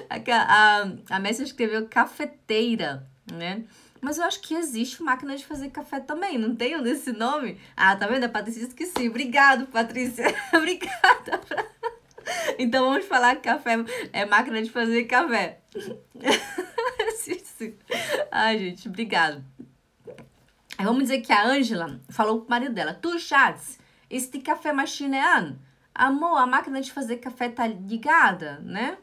A, 0.10 0.16
a, 0.16 1.16
a 1.18 1.20
Messi 1.20 1.44
escreveu 1.44 1.88
cafeteira, 1.88 3.08
né? 3.32 3.66
Mas 4.04 4.18
eu 4.18 4.26
acho 4.26 4.42
que 4.42 4.54
existe 4.54 5.02
máquina 5.02 5.36
de 5.36 5.46
fazer 5.46 5.70
café 5.70 6.00
também, 6.00 6.38
não 6.38 6.54
tem 6.56 6.80
nesse 6.82 7.14
nome? 7.14 7.58
Ah, 7.76 7.96
tá 7.96 8.06
vendo? 8.06 8.26
A 8.26 8.30
Patrícia 8.30 8.68
sim. 8.86 9.08
Obrigado, 9.08 9.66
Patrícia. 9.68 10.26
Obrigada. 10.54 11.42
Então 12.58 12.86
vamos 12.86 13.06
falar 13.06 13.36
que 13.36 13.44
café 13.44 13.76
é 14.12 14.26
máquina 14.26 14.62
de 14.62 14.70
fazer 14.70 15.06
café. 15.06 15.60
Ai, 18.32 18.60
gente, 18.60 18.88
obrigado. 18.88 19.44
Vamos 20.78 21.04
dizer 21.04 21.22
que 21.22 21.32
a 21.32 21.46
Ângela 21.46 22.00
falou 22.10 22.42
pro 22.42 22.50
marido 22.50 22.74
dela: 22.74 22.94
Tu, 22.94 23.20
Schatz, 23.20 23.80
este 24.10 24.40
café 24.40 24.74
machine 24.74 25.18
é 25.18 25.38
an? 25.38 25.58
Amor, 25.96 26.38
a 26.38 26.48
máquina 26.48 26.82
de 26.82 26.92
fazer 26.92 27.18
café 27.18 27.50
tá 27.50 27.68
ligada, 27.68 28.60
né? 28.60 28.98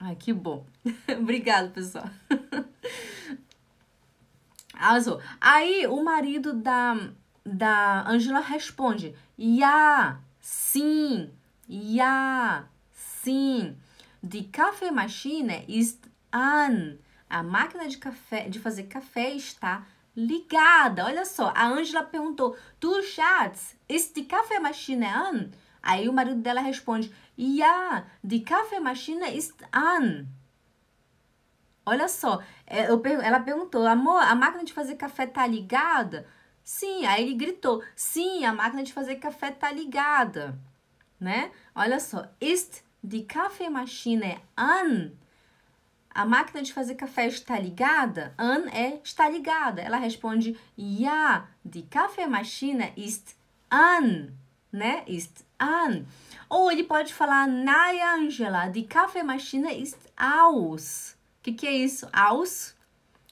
Ai, 0.00 0.16
que 0.16 0.32
bom. 0.32 0.66
Obrigado, 1.18 1.70
pessoal. 1.72 2.08
Also, 4.78 5.20
aí 5.40 5.86
o 5.86 6.02
marido 6.02 6.52
da, 6.52 6.96
da 7.44 8.08
Angela 8.08 8.40
responde: 8.40 9.14
Ja, 9.38 10.20
sim, 10.40 11.30
ja, 11.68 12.64
sim. 12.92 13.76
Die 14.22 14.44
Kaffeemaschine 14.44 15.64
ist 15.68 16.08
an. 16.32 16.98
A 17.28 17.42
máquina 17.42 17.88
de 17.88 17.98
café, 17.98 18.48
de 18.48 18.58
fazer 18.60 18.84
café 18.84 19.34
está 19.34 19.84
ligada. 20.14 21.04
Olha 21.04 21.24
só, 21.24 21.52
a 21.54 21.66
Angela 21.66 22.02
perguntou: 22.02 22.56
Tu, 22.78 23.02
Schatz, 23.02 23.76
ist 23.88 24.14
die 24.16 24.24
Kaffeemaschine 24.24 25.06
an? 25.06 25.50
Aí 25.82 26.08
o 26.08 26.12
marido 26.12 26.40
dela 26.40 26.60
responde: 26.60 27.12
Ja, 27.36 28.04
die 28.22 28.40
Kaffeemaschine 28.40 29.36
ist 29.36 29.54
an. 29.72 30.26
Olha 31.88 32.08
só, 32.08 32.42
é, 32.66 32.86
ela 33.22 33.38
perguntou, 33.38 33.86
amor, 33.86 34.20
a 34.20 34.34
máquina 34.34 34.64
de 34.64 34.72
fazer 34.72 34.96
café 34.96 35.24
tá 35.24 35.46
ligada? 35.46 36.26
Sim, 36.64 37.06
aí 37.06 37.22
ele 37.22 37.34
gritou, 37.34 37.80
sim, 37.94 38.44
a 38.44 38.52
máquina 38.52 38.82
de 38.82 38.92
fazer 38.92 39.16
café 39.16 39.52
tá 39.52 39.70
ligada, 39.70 40.58
né? 41.20 41.52
Olha 41.76 42.00
só, 42.00 42.26
ist 42.40 42.82
die 43.04 43.22
Kaffeemaschine 43.22 44.40
an? 44.56 45.12
A 46.10 46.24
máquina 46.26 46.60
de 46.60 46.72
fazer 46.72 46.96
café 46.96 47.28
está 47.28 47.56
ligada? 47.56 48.34
An 48.36 48.68
é 48.72 49.00
está 49.04 49.28
ligada. 49.28 49.80
Ela 49.80 49.98
responde, 49.98 50.58
ja, 50.76 51.46
die 51.64 51.82
Kaffeemaschine 51.82 52.92
ist 52.96 53.36
an, 53.70 54.32
né? 54.72 55.04
Ist 55.06 55.46
an. 55.56 56.04
Ou 56.48 56.72
ele 56.72 56.82
pode 56.82 57.14
falar, 57.14 57.46
nein, 57.46 58.02
Angela, 58.02 58.68
die 58.70 58.88
Kaffeemaschine 58.88 59.72
ist 59.80 60.00
aus 60.16 61.15
que, 61.46 61.52
que 61.52 61.66
é 61.66 61.72
isso? 61.72 62.08
Aus 62.12 62.74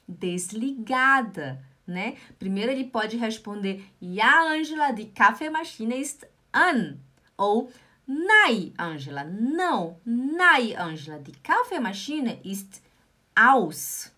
desligada, 0.07 1.65
né? 1.87 2.17
Primeiro 2.39 2.71
ele 2.71 2.85
pode 2.85 3.17
responder 3.17 3.85
Ja, 4.01 4.53
Angela, 4.53 4.93
die 4.93 5.07
Kaffeemaschine 5.07 6.01
ist 6.01 6.25
an. 6.53 6.99
Ou 7.37 7.71
Nein, 8.07 8.75
Angela, 8.79 9.25
não. 9.25 9.99
Nein, 10.05 10.77
Angela, 10.77 11.19
die 11.19 11.33
Kaffeemaschine 11.43 12.39
ist 12.45 12.83
aus, 13.35 14.13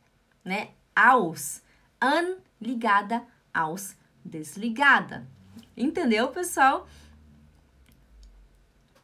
né? 0.44 0.70
Aus. 0.94 1.62
An 2.00 2.36
ligada, 2.60 3.22
aus 3.54 3.96
desligada. 4.24 5.26
Entendeu, 5.76 6.28
pessoal? 6.28 6.86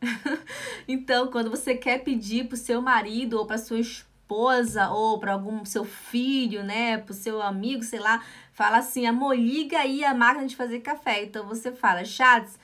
então, 0.86 1.30
quando 1.30 1.48
você 1.48 1.76
quer 1.76 2.02
pedir 2.02 2.48
para 2.48 2.54
o 2.54 2.58
seu 2.58 2.82
marido 2.82 3.38
ou 3.38 3.46
para 3.46 3.56
sua 3.56 3.78
esposa 3.78 4.11
esposa 4.32 4.88
ou 4.88 5.18
para 5.18 5.34
algum 5.34 5.64
seu 5.64 5.84
filho, 5.84 6.64
né, 6.64 6.96
para 6.96 7.12
o 7.12 7.14
seu 7.14 7.42
amigo, 7.42 7.82
sei 7.82 8.00
lá, 8.00 8.24
fala 8.52 8.78
assim: 8.78 9.06
amor, 9.06 9.36
liga 9.36 9.78
aí 9.78 10.04
a 10.04 10.14
máquina 10.14 10.46
de 10.46 10.56
fazer 10.56 10.80
café. 10.80 11.24
Então 11.24 11.46
você 11.46 11.70
fala, 11.72 12.04
Schatz, 12.04 12.58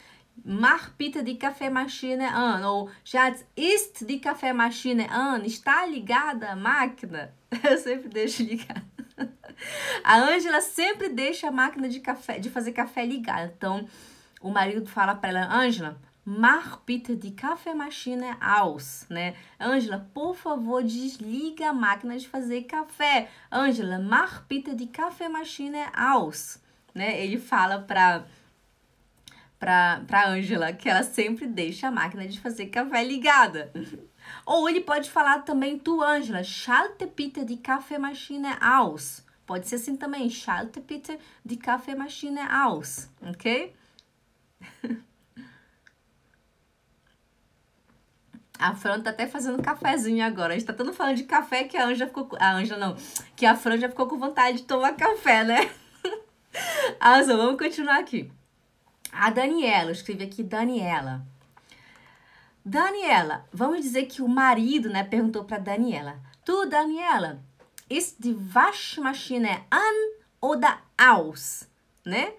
mach 0.44 0.90
bitte 0.96 1.22
die 1.22 1.36
Kaffeemaschine 1.36 2.24
an. 2.24 2.66
Ou 2.66 2.90
Schatz, 3.04 3.44
ist 3.54 4.06
die 4.06 4.18
Kaffeemaschine 4.18 5.06
an? 5.10 5.44
Está 5.44 5.86
ligada 5.86 6.52
a 6.52 6.56
máquina? 6.56 7.34
Eu 7.62 7.76
sempre 7.78 8.08
deixo 8.08 8.42
ligada. 8.42 8.82
A 10.04 10.16
Ângela 10.16 10.60
sempre 10.60 11.08
deixa 11.08 11.48
a 11.48 11.52
máquina 11.52 11.88
de 11.88 12.00
café, 12.00 12.38
de 12.38 12.48
fazer 12.48 12.72
café 12.72 13.04
ligada. 13.04 13.52
Então, 13.56 13.86
o 14.40 14.50
marido 14.50 14.86
fala 14.86 15.16
para 15.16 15.30
ela, 15.30 15.52
Ângela, 15.52 16.00
Mach 16.30 16.80
bitte 16.84 17.16
die 17.16 17.34
Kaffeemaschine 17.34 18.36
aus, 18.38 19.06
né? 19.08 19.34
Ângela, 19.58 20.10
por 20.12 20.36
favor, 20.36 20.82
desliga 20.82 21.70
a 21.70 21.72
máquina 21.72 22.18
de 22.18 22.28
fazer 22.28 22.64
café. 22.64 23.30
Ângela, 23.50 23.98
mach 23.98 24.42
bitte 24.46 24.74
die 24.74 24.88
Kaffeemaschine 24.88 25.86
aus, 25.96 26.62
né? 26.94 27.24
Ele 27.24 27.38
fala 27.38 27.78
para 27.78 28.26
para 29.58 30.02
para 30.06 30.28
Ângela 30.28 30.70
que 30.70 30.86
ela 30.86 31.02
sempre 31.02 31.46
deixa 31.46 31.88
a 31.88 31.90
máquina 31.90 32.28
de 32.28 32.38
fazer 32.38 32.66
café 32.66 33.02
ligada. 33.02 33.72
Ou 34.44 34.68
ele 34.68 34.82
pode 34.82 35.10
falar 35.10 35.38
também 35.46 35.78
tu, 35.78 36.02
Ângela, 36.02 36.44
schalte 36.44 37.06
bitte 37.06 37.42
die 37.42 37.56
Kaffeemaschine 37.56 38.54
aus. 38.60 39.24
Pode 39.46 39.66
ser 39.66 39.76
assim 39.76 39.96
também, 39.96 40.28
schalte 40.28 40.78
bitte 40.78 41.18
die 41.42 41.56
Kaffeemaschine 41.56 42.42
aus, 42.66 43.08
ok? 43.22 43.74
A 48.58 48.74
Fran 48.74 49.00
tá 49.00 49.10
até 49.10 49.26
fazendo 49.26 49.62
cafezinho 49.62 50.24
agora. 50.24 50.52
A 50.52 50.58
gente 50.58 50.66
tá 50.66 50.72
todo 50.72 50.92
falando 50.92 51.16
de 51.16 51.22
café 51.22 51.62
que 51.64 51.76
a 51.76 51.86
Anja 51.86 52.08
ficou. 52.08 52.28
A 52.40 52.54
Anja 52.54 52.76
não. 52.76 52.96
Que 53.36 53.46
a 53.46 53.54
Fran 53.54 53.78
já 53.78 53.88
ficou 53.88 54.08
com 54.08 54.18
vontade 54.18 54.58
de 54.58 54.62
tomar 54.64 54.94
café, 54.96 55.44
né? 55.44 55.70
Arrasou, 56.98 57.36
vamos 57.36 57.56
continuar 57.56 58.00
aqui. 58.00 58.30
A 59.12 59.30
Daniela, 59.30 59.90
eu 59.90 59.92
escrevi 59.92 60.24
aqui 60.24 60.42
Daniela. 60.42 61.24
Daniela, 62.64 63.46
vamos 63.52 63.80
dizer 63.80 64.06
que 64.06 64.20
o 64.20 64.28
marido, 64.28 64.90
né, 64.90 65.04
perguntou 65.04 65.44
para 65.44 65.58
Daniela: 65.58 66.20
Tu, 66.44 66.66
Daniela, 66.66 67.40
ist 67.88 68.16
die 68.18 68.36
Waschmaschine 68.54 69.64
an 69.70 70.18
oder 70.40 70.78
aus? 70.98 71.68
Né? 72.04 72.32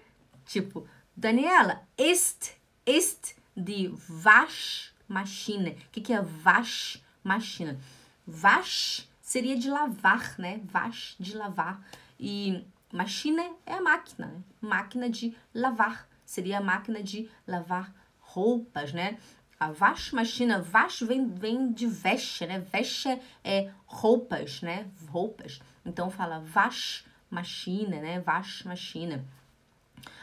Tipo, 0.44 0.86
Daniela, 1.16 1.82
ist, 1.96 2.54
ist 2.84 3.34
die 3.56 3.90
Waschmaschine 4.08 4.89
machine. 5.10 5.70
O 5.70 5.90
que, 5.90 6.00
que 6.00 6.12
é 6.12 6.22
vash 6.22 7.02
machina? 7.22 7.78
Vash 8.26 9.08
seria 9.20 9.58
de 9.58 9.68
lavar, 9.68 10.38
né? 10.38 10.60
Vash 10.64 11.16
de 11.18 11.36
lavar. 11.36 11.84
E 12.18 12.64
machine 12.92 13.42
é 13.66 13.74
a 13.74 13.80
máquina, 13.80 14.28
né? 14.28 14.40
Máquina 14.60 15.10
de 15.10 15.36
lavar. 15.52 16.08
Seria 16.24 16.58
a 16.58 16.62
máquina 16.62 17.02
de 17.02 17.28
lavar 17.46 17.92
roupas, 18.20 18.92
né? 18.92 19.18
A 19.58 19.72
vash 19.72 20.12
machina, 20.12 20.62
vash 20.62 21.00
vem, 21.00 21.28
vem 21.28 21.72
de 21.72 21.86
veste, 21.86 22.46
né? 22.46 22.60
Veste 22.60 23.20
é 23.42 23.70
roupas, 23.86 24.62
né? 24.62 24.88
Roupas. 25.08 25.60
Então 25.84 26.08
fala 26.08 26.38
vash 26.38 27.04
machina, 27.28 28.00
né? 28.00 28.20
Vash 28.20 28.62
machina. 28.62 29.24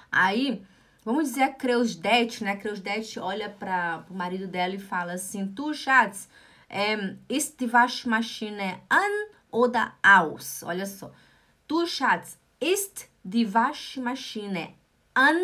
Aí 0.10 0.65
Vamos 1.08 1.30
dizer 1.30 1.43
a 1.43 1.54
Creusdete, 1.54 2.43
né? 2.43 2.58
Creusdete 2.58 3.17
olha 3.17 3.50
para 3.50 4.06
o 4.10 4.13
marido 4.13 4.46
dela 4.46 4.76
e 4.76 4.78
fala 4.78 5.13
assim: 5.13 5.48
Tu, 5.48 5.74
Schatz, 5.74 6.28
ähm, 6.70 7.17
ist 7.30 7.58
die 7.62 7.72
Waschmaschine 7.72 8.82
an 8.89 9.30
oder 9.50 9.93
aus? 10.04 10.63
Olha 10.63 10.86
só. 10.86 11.10
Tu, 11.65 11.88
Schatz, 11.88 12.38
ist 12.60 13.10
die 13.24 13.54
Waschmaschine 13.54 14.74
an 15.15 15.38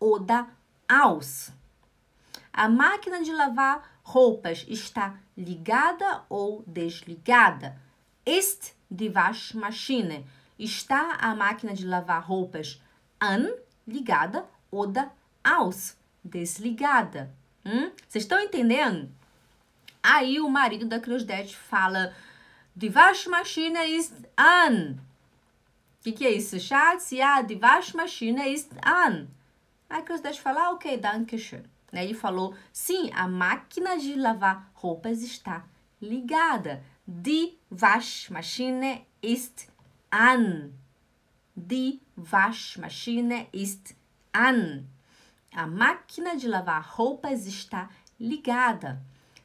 oder 0.00 0.48
aus? 0.88 1.52
A 2.50 2.66
máquina 2.70 3.20
de 3.22 3.32
lavar 3.32 3.82
roupas 4.02 4.64
está 4.66 5.18
ligada 5.36 6.24
ou 6.30 6.64
desligada? 6.66 7.76
Ist 8.24 8.74
die 8.88 9.14
Waschmaschine? 9.14 10.24
Está 10.58 11.18
a 11.20 11.34
máquina 11.34 11.74
de 11.74 11.84
lavar 11.84 12.26
roupas 12.26 12.80
an, 13.20 13.50
ligada 13.86 14.48
oder 14.74 15.12
aus, 15.42 15.96
desligada. 16.22 17.32
Hum? 17.64 17.92
Vocês 18.08 18.24
estão 18.24 18.40
entendendo? 18.40 19.10
Aí 20.02 20.40
o 20.40 20.48
marido 20.48 20.86
da 20.86 21.00
Cruzdet 21.00 21.54
fala: 21.54 22.14
Die 22.74 22.90
Waschmaschine 22.90 23.96
ist 23.96 24.14
an. 24.36 24.98
O 26.00 26.04
que, 26.04 26.12
que 26.12 26.26
é 26.26 26.32
isso? 26.32 26.58
Schatz, 26.60 27.10
ja, 27.12 27.40
die 27.40 27.60
Waschmaschine 27.60 28.52
ist 28.52 28.72
an. 28.82 29.28
Aí 29.88 30.00
a 30.00 30.02
Cruzdet 30.02 30.38
fala: 30.38 30.66
ah, 30.66 30.70
Ok, 30.72 30.96
danke 30.98 31.38
schön. 31.38 31.64
Né? 31.92 32.04
Ele 32.04 32.14
falou: 32.14 32.54
Sim, 32.72 33.10
a 33.14 33.28
máquina 33.28 33.96
de 33.96 34.14
lavar 34.16 34.70
roupas 34.74 35.22
está 35.22 35.64
ligada. 36.02 36.82
Die 37.06 37.56
Waschmaschine 37.70 39.06
ist 39.22 39.68
an. 40.10 40.74
Die 41.56 42.00
Waschmaschine 42.16 43.46
ist 43.52 43.92
an 43.92 44.03
an. 44.34 44.86
A 45.54 45.66
máquina 45.66 46.36
de 46.36 46.48
lavar 46.48 46.96
roupas 46.96 47.46
está 47.46 47.88
ligada. 48.18 49.00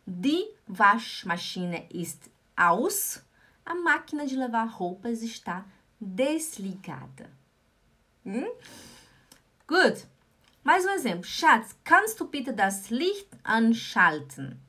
Die 0.06 0.44
Waschmaschine 0.68 1.88
ist 1.94 2.30
aus. 2.58 3.24
A 3.64 3.76
máquina 3.76 4.26
de 4.26 4.36
lavar 4.36 4.68
roupas 4.68 5.22
está 5.22 5.64
desligada. 6.00 7.30
Hm? 8.26 8.50
Gut. 9.68 10.08
Mais 10.64 10.84
um 10.84 10.90
exemplo. 10.90 11.24
Schatz, 11.24 11.76
kannst 11.84 12.20
du 12.20 12.28
bitte 12.28 12.54
das 12.54 12.90
Licht 12.90 13.30
anschalten? 13.44 14.60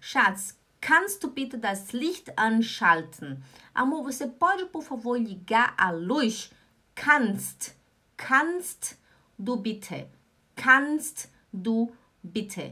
Schatz, 0.00 0.56
Kannst 0.82 1.22
du 1.22 1.30
bitte 1.30 1.58
das 1.58 1.92
Licht 1.92 2.36
anschalten? 2.36 3.44
Amor, 3.72 4.02
você 4.02 4.26
pode, 4.26 4.66
por 4.66 4.82
favor, 4.82 5.16
ligar 5.16 5.74
a 5.78 5.92
luz? 5.92 6.50
Kannst. 6.96 7.76
Kannst 8.16 8.98
du 9.38 9.56
bitte. 9.56 10.08
Kannst 10.56 11.28
du 11.52 11.92
bitte. 12.22 12.70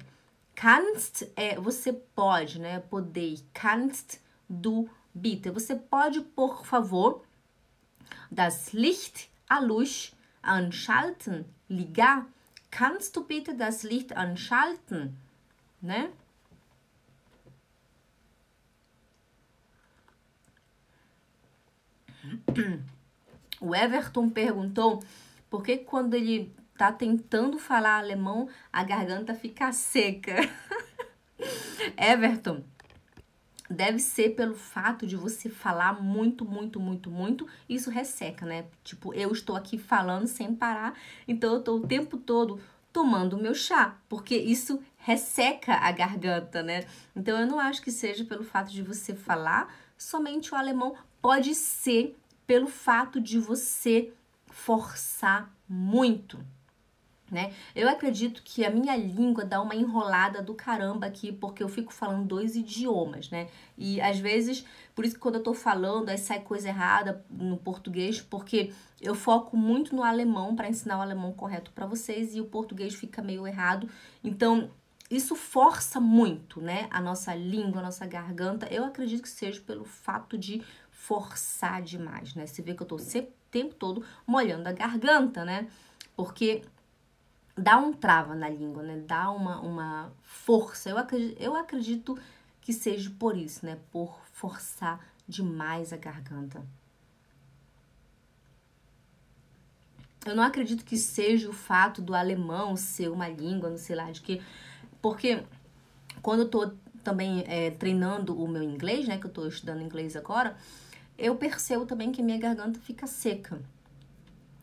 Kannst 0.54 1.30
é 1.36 1.58
você 1.58 1.92
pode, 1.92 2.58
né? 2.58 2.80
Poder. 2.80 3.42
Kannst 3.52 4.20
du 4.48 4.88
bitte. 5.14 5.50
Você 5.50 5.74
pode, 5.74 6.20
por 6.20 6.64
favor, 6.66 7.24
das 8.30 8.72
Licht, 8.72 9.30
a 9.48 9.58
luz, 9.58 10.12
anschalten, 10.42 11.44
ligar. 11.68 12.26
Kannst 12.70 13.16
du 13.16 13.24
bitte 13.24 13.54
das 13.54 13.82
Licht 13.82 14.12
anschalten? 14.16 15.16
Né? 15.80 16.10
O 23.62 23.74
Everton 23.74 24.30
perguntou 24.30 25.04
por 25.50 25.62
que 25.62 25.76
quando 25.78 26.14
ele 26.14 26.54
tá 26.78 26.90
tentando 26.90 27.58
falar 27.58 27.98
alemão, 27.98 28.48
a 28.72 28.82
garganta 28.82 29.34
fica 29.34 29.70
seca. 29.72 30.36
Everton, 31.98 32.62
deve 33.68 33.98
ser 33.98 34.30
pelo 34.30 34.54
fato 34.54 35.06
de 35.06 35.16
você 35.16 35.48
falar 35.48 36.00
muito, 36.00 36.44
muito, 36.44 36.80
muito, 36.80 37.10
muito, 37.10 37.46
isso 37.68 37.90
resseca, 37.90 38.46
né? 38.46 38.64
Tipo, 38.82 39.12
eu 39.12 39.30
estou 39.32 39.56
aqui 39.56 39.76
falando 39.76 40.26
sem 40.26 40.54
parar, 40.54 40.94
então 41.28 41.54
eu 41.54 41.62
tô 41.62 41.76
o 41.76 41.86
tempo 41.86 42.16
todo 42.16 42.60
tomando 42.92 43.36
meu 43.36 43.54
chá, 43.54 43.96
porque 44.08 44.36
isso 44.36 44.82
resseca 44.96 45.74
a 45.74 45.92
garganta, 45.92 46.62
né? 46.62 46.86
Então 47.14 47.38
eu 47.38 47.46
não 47.46 47.60
acho 47.60 47.82
que 47.82 47.92
seja 47.92 48.24
pelo 48.24 48.42
fato 48.42 48.72
de 48.72 48.82
você 48.82 49.14
falar 49.14 49.72
somente 49.96 50.52
o 50.52 50.56
alemão, 50.56 50.96
pode 51.20 51.54
ser 51.54 52.16
pelo 52.46 52.66
fato 52.66 53.20
de 53.20 53.38
você 53.38 54.12
forçar 54.50 55.54
muito. 55.68 56.38
Né? 57.30 57.52
Eu 57.76 57.88
acredito 57.88 58.42
que 58.42 58.64
a 58.64 58.70
minha 58.70 58.96
língua 58.96 59.44
dá 59.44 59.62
uma 59.62 59.76
enrolada 59.76 60.42
do 60.42 60.52
caramba 60.52 61.06
aqui, 61.06 61.30
porque 61.30 61.62
eu 61.62 61.68
fico 61.68 61.92
falando 61.92 62.26
dois 62.26 62.56
idiomas, 62.56 63.30
né? 63.30 63.46
E 63.78 64.00
às 64.00 64.18
vezes, 64.18 64.66
por 64.96 65.04
isso 65.04 65.14
que 65.14 65.20
quando 65.20 65.36
eu 65.36 65.42
tô 65.42 65.54
falando, 65.54 66.08
aí 66.08 66.18
sai 66.18 66.40
coisa 66.40 66.68
errada 66.68 67.24
no 67.30 67.56
português, 67.56 68.20
porque 68.20 68.72
eu 69.00 69.14
foco 69.14 69.56
muito 69.56 69.94
no 69.94 70.02
alemão 70.02 70.56
para 70.56 70.68
ensinar 70.68 70.98
o 70.98 71.02
alemão 71.02 71.32
correto 71.32 71.70
para 71.70 71.86
vocês 71.86 72.34
e 72.34 72.40
o 72.40 72.46
português 72.46 72.94
fica 72.94 73.22
meio 73.22 73.46
errado. 73.46 73.88
Então, 74.24 74.68
isso 75.08 75.36
força 75.36 76.00
muito, 76.00 76.60
né? 76.60 76.88
A 76.90 77.00
nossa 77.00 77.32
língua, 77.32 77.80
a 77.80 77.84
nossa 77.84 78.06
garganta. 78.06 78.66
Eu 78.66 78.84
acredito 78.84 79.22
que 79.22 79.28
seja 79.28 79.60
pelo 79.60 79.84
fato 79.84 80.36
de 80.36 80.62
forçar 80.90 81.80
demais, 81.82 82.34
né? 82.34 82.46
Você 82.46 82.60
vê 82.60 82.74
que 82.74 82.82
eu 82.82 82.86
tô 82.86 82.96
o 82.96 82.98
tempo 83.50 83.74
todo 83.74 84.04
molhando 84.26 84.68
a 84.68 84.72
garganta, 84.72 85.44
né? 85.44 85.68
Porque 86.16 86.62
dá 87.56 87.76
um 87.78 87.92
trava 87.92 88.34
na 88.34 88.48
língua, 88.48 88.82
né? 88.82 89.02
Dá 89.06 89.30
uma, 89.30 89.60
uma 89.60 90.12
força. 90.22 90.90
Eu 90.90 90.98
acredito, 90.98 91.40
eu 91.40 91.54
acredito 91.54 92.18
que 92.60 92.72
seja 92.72 93.10
por 93.18 93.36
isso, 93.36 93.64
né? 93.64 93.78
Por 93.90 94.18
forçar 94.32 95.00
demais 95.26 95.92
a 95.92 95.96
garganta. 95.96 96.64
Eu 100.26 100.36
não 100.36 100.42
acredito 100.42 100.84
que 100.84 100.96
seja 100.96 101.48
o 101.48 101.52
fato 101.52 102.02
do 102.02 102.14
alemão 102.14 102.76
ser 102.76 103.10
uma 103.10 103.28
língua, 103.28 103.70
não 103.70 103.78
sei 103.78 103.96
lá 103.96 104.10
de 104.10 104.20
que. 104.20 104.42
Porque 105.00 105.42
quando 106.20 106.40
eu 106.40 106.48
tô 106.48 106.72
também 107.02 107.42
é, 107.46 107.70
treinando 107.70 108.38
o 108.38 108.46
meu 108.46 108.62
inglês, 108.62 109.08
né? 109.08 109.18
Que 109.18 109.26
eu 109.26 109.30
tô 109.30 109.46
estudando 109.46 109.82
inglês 109.82 110.16
agora, 110.16 110.56
eu 111.20 111.36
percebo 111.36 111.86
também 111.86 112.10
que 112.10 112.22
minha 112.22 112.38
garganta 112.38 112.80
fica 112.80 113.06
seca. 113.06 113.60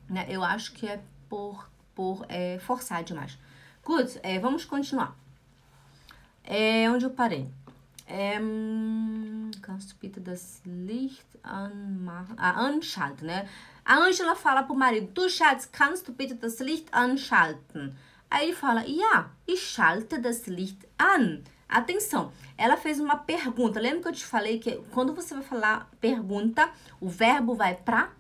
Né? 0.10 0.26
Eu 0.30 0.44
acho 0.44 0.74
que 0.74 0.88
é 0.88 1.02
por 1.30 1.70
por 1.96 2.26
é, 2.30 2.60
forçar 2.60 3.04
demais. 3.04 3.40
Good, 3.84 4.20
é, 4.22 4.38
vamos 4.38 4.64
continuar. 4.66 5.18
É, 6.44 6.90
onde 6.92 7.06
eu 7.06 7.10
parei? 7.10 7.50
Kannst 9.62 9.92
du 9.92 9.96
bitte 10.00 10.20
das 10.22 10.62
Licht 10.66 11.26
anmachen? 11.44 12.36
Ah, 12.38 12.62
anschalten, 12.68 13.28
né? 13.28 13.50
A 13.84 13.98
Angela 13.98 14.36
fala 14.36 14.64
pro 14.64 14.76
marido, 14.76 15.12
du 15.14 15.30
Schatz, 15.30 15.66
kannst 15.66 16.08
du 16.08 16.14
bitte 16.14 16.36
das 16.36 16.60
Licht 16.60 16.88
anschalten? 16.94 17.96
Aí 18.30 18.48
ele 18.48 18.56
fala, 18.56 18.86
ja, 18.86 19.32
ich 19.46 19.62
schalte 19.62 20.20
das 20.20 20.48
Licht 20.48 20.88
an. 20.98 21.44
Atenção, 21.68 22.32
ela 22.58 22.78
fez 22.78 23.00
uma 23.00 23.18
pergunta. 23.18 23.80
Lembra 23.80 24.02
que 24.02 24.08
eu 24.08 24.14
te 24.14 24.26
falei 24.26 24.60
que 24.60 24.78
quando 24.92 25.14
você 25.14 25.34
vai 25.34 25.44
falar 25.44 25.90
pergunta, 26.00 26.70
o 27.00 27.10
verbo 27.10 27.54
vai 27.56 27.76
pra 27.76 28.12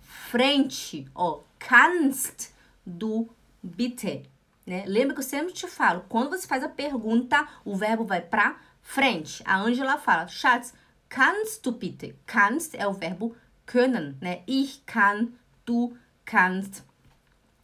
frente. 0.00 1.06
Ó, 1.14 1.40
kannst 1.58 2.50
do 2.84 3.28
bitte. 3.62 4.28
Né? 4.66 4.84
Lembra 4.86 5.14
que 5.14 5.20
eu 5.20 5.24
sempre 5.24 5.52
te 5.52 5.66
falo, 5.66 6.04
quando 6.08 6.30
você 6.30 6.46
faz 6.46 6.62
a 6.62 6.68
pergunta, 6.68 7.46
o 7.64 7.76
verbo 7.76 8.04
vai 8.04 8.20
para 8.20 8.58
frente. 8.82 9.42
A 9.44 9.58
Angela 9.58 9.98
fala, 9.98 10.26
Schatz, 10.26 10.74
kannst 11.08 11.62
du 11.62 11.72
bitte? 11.72 12.14
Kannst 12.26 12.74
é 12.74 12.86
o 12.86 12.92
verbo 12.92 13.34
können, 13.66 14.16
né? 14.20 14.42
Ich 14.46 14.82
kann, 14.86 15.32
du 15.64 15.96
kannst. 16.24 16.82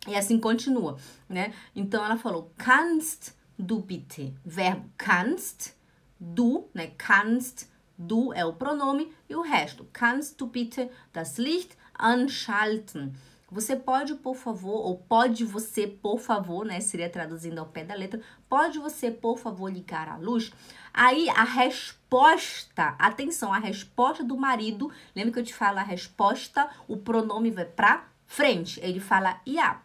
E 0.07 0.15
assim 0.15 0.39
continua, 0.39 0.99
né? 1.29 1.55
Então 1.75 2.05
ela 2.05 2.19
falou, 2.19 2.53
kannst 2.59 3.33
du 3.59 3.81
bitte? 3.81 4.35
Verbo 4.45 4.89
kannst, 4.97 5.75
du, 6.19 6.69
né? 6.75 6.93
Kannst, 6.99 7.69
du 7.97 8.33
é 8.33 8.45
o 8.45 8.53
pronome 8.53 9.13
e 9.29 9.35
o 9.35 9.43
resto. 9.43 9.87
Kannst 9.93 10.39
du 10.39 10.47
bitte 10.47 10.91
das 11.13 11.39
Licht 11.39 11.77
anschalten? 11.99 13.15
Você 13.51 13.77
pode, 13.77 14.17
por 14.17 14.35
favor, 14.35 14.85
ou 14.85 14.99
pode 14.99 15.45
você, 15.45 15.87
por 15.87 16.19
favor, 16.19 16.65
né? 16.65 16.81
Seria 16.81 17.09
traduzindo 17.09 17.61
ao 17.61 17.67
pé 17.67 17.85
da 17.85 17.95
letra, 17.95 18.21
pode 18.49 18.81
você, 18.81 19.13
por 19.13 19.39
favor, 19.39 19.71
ligar 19.73 20.09
a 20.09 20.17
luz? 20.17 20.51
Aí 20.93 21.29
a 21.29 21.45
resposta, 21.45 22.97
atenção, 22.99 23.53
a 23.53 23.59
resposta 23.59 24.25
do 24.25 24.37
marido, 24.37 24.91
lembra 25.15 25.33
que 25.33 25.39
eu 25.39 25.45
te 25.45 25.55
falo 25.55 25.79
a 25.79 25.83
resposta, 25.83 26.69
o 26.89 26.97
pronome 26.97 27.53
vai 27.53 27.65
pra 27.65 28.09
frente. 28.27 28.81
Ele 28.81 28.99
fala 28.99 29.41
ja. 29.47 29.81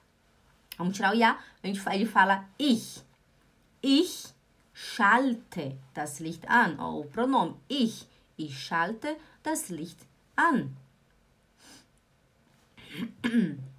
Vamos 0.76 0.96
tirar 0.96 1.14
o 1.14 1.18
ja, 1.18 1.38
ele 1.62 2.06
fala 2.08 2.46
ich. 2.58 3.04
Ich 3.82 4.34
schalte 4.74 5.78
das 5.94 6.20
Licht 6.20 6.50
an. 6.50 6.80
O 6.80 7.04
pronome 7.06 7.56
ich. 7.68 8.08
Ich 8.38 8.58
schalte 8.60 9.18
das 9.44 9.70
Licht 9.70 10.00
an. 10.36 10.76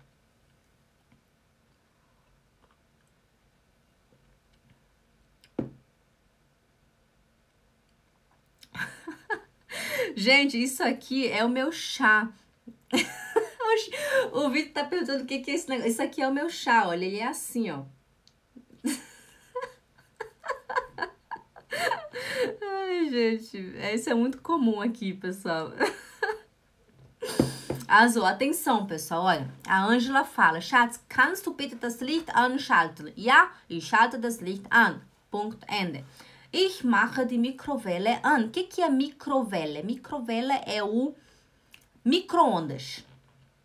Gente, 10.16 10.62
isso 10.62 10.82
aqui 10.82 11.28
é 11.28 11.44
o 11.44 11.48
meu 11.48 11.70
chá. 11.72 12.32
o 14.32 14.50
Vitor 14.50 14.72
tá 14.72 14.84
perguntando 14.84 15.22
o 15.24 15.26
que, 15.26 15.38
que 15.38 15.50
é 15.50 15.54
esse 15.54 15.68
negócio. 15.68 15.90
Isso 15.90 16.02
aqui 16.02 16.20
é 16.20 16.28
o 16.28 16.34
meu 16.34 16.48
chá, 16.50 16.88
olha, 16.88 17.04
ele 17.04 17.18
é 17.18 17.26
assim, 17.26 17.70
ó. 17.70 17.84
Ai, 22.72 23.10
gente, 23.10 23.58
isso 23.94 24.08
é 24.08 24.14
muito 24.14 24.38
comum 24.38 24.80
aqui, 24.80 25.12
pessoal. 25.12 25.72
Azul, 27.88 28.24
atenção, 28.24 28.86
pessoal, 28.86 29.24
olha. 29.24 29.50
A 29.66 29.84
Angela 29.84 30.24
fala, 30.24 30.60
Schatz, 30.60 31.00
kannst 31.08 31.44
du 31.44 31.52
bitte 31.52 31.74
das 31.74 32.00
Licht 32.00 32.30
anschalten? 32.32 33.12
Ja, 33.16 33.50
ich 33.68 33.88
schalte 33.88 34.16
das 34.18 34.40
Licht 34.40 34.64
an. 34.70 35.00
Punkt, 35.30 35.64
Ende. 35.66 36.04
Ich 36.52 36.84
mache 36.84 37.26
die 37.26 37.38
Mikrowelle 37.38 38.24
an. 38.24 38.44
O 38.44 38.50
que, 38.50 38.64
que 38.64 38.82
é 38.82 38.88
microvelle? 38.88 39.82
Microvelle 39.82 40.60
é 40.64 40.82
o 40.84 41.14
micro-ondas. 42.04 43.04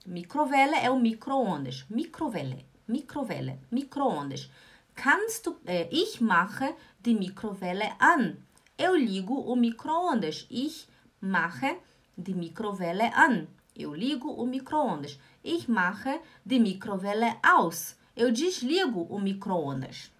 Microvelle 0.06 0.76
é 0.76 0.89
o 0.89 1.00
micro-ondas. 1.00 1.86
Microvelle, 1.89 2.65
Microvelle, 2.88 3.60
micro-ondas. 3.70 4.50
Kannst 4.96 5.46
du, 5.46 5.56
äh, 5.65 5.88
ich 5.91 6.22
mache 6.22 6.74
die 7.00 7.13
Mikrowelle 7.13 7.91
an. 8.00 8.38
Eu 8.77 8.95
ligo 8.95 9.33
o 9.33 9.55
micro-ondas. 9.55 10.45
Ich 10.49 10.88
mache 11.21 11.77
die 12.17 12.33
Mikrowelle 12.33 13.11
an. 13.15 13.47
Eu 13.73 13.93
ligo 13.93 14.29
o 14.29 14.45
micro-ondas. 14.45 15.17
Ich 15.43 15.67
mache 15.69 16.19
die 16.43 16.59
Mikrowelle 16.59 17.38
aus. 17.41 17.95
Eu 18.15 18.31
desligo 18.31 19.07
o 19.09 19.19
micro-ondas. 19.19 20.11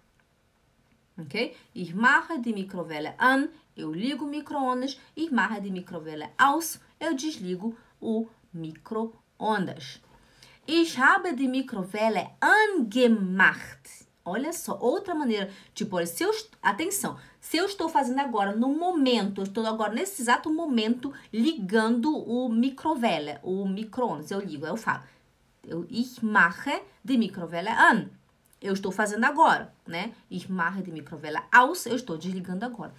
Ok? 1.18 1.54
Ich 1.74 1.94
mache 1.94 2.38
die 2.38 2.54
Mikrowelle 2.54 3.14
an. 3.18 3.48
Eu 3.76 3.92
ligo 3.92 4.24
o 4.24 4.28
micro-ondas. 4.28 4.98
Ich 5.14 5.30
mache 5.30 5.60
die 5.60 5.70
Mikrowelle 5.70 6.30
aus. 6.38 6.80
Eu 6.98 7.14
desligo 7.14 7.76
o 8.00 8.26
micro-ondas. 8.54 10.00
Ich 10.66 10.98
habe 10.98 11.34
die 11.34 11.48
Mikrowelle 11.48 12.30
angemacht. 12.40 14.05
Olha 14.26 14.52
só, 14.52 14.76
outra 14.80 15.14
maneira. 15.14 15.48
Tipo, 15.72 15.96
olha, 15.96 16.06
se 16.06 16.24
eu. 16.24 16.32
Atenção, 16.60 17.16
se 17.40 17.56
eu 17.56 17.64
estou 17.64 17.88
fazendo 17.88 18.18
agora, 18.18 18.56
no 18.56 18.68
momento, 18.70 19.40
eu 19.40 19.44
estou 19.44 19.64
agora 19.64 19.94
nesse 19.94 20.20
exato 20.20 20.52
momento 20.52 21.14
ligando 21.32 22.12
o 22.12 22.48
microvela, 22.48 23.38
o 23.44 23.64
micro-ondas. 23.68 24.32
Eu 24.32 24.40
ligo, 24.40 24.66
eu 24.66 24.76
falo. 24.76 25.04
Eu, 25.64 25.86
ich 25.88 26.24
mache 26.24 26.82
die 27.04 27.32
an. 27.36 28.08
Eu 28.60 28.72
estou 28.72 28.90
fazendo 28.90 29.22
agora, 29.22 29.72
né? 29.86 30.12
Ich 30.28 30.50
mache 30.50 30.82
die 30.82 31.04
aus. 31.52 31.86
Eu 31.86 31.94
estou 31.94 32.18
desligando 32.18 32.64
agora. 32.64 32.92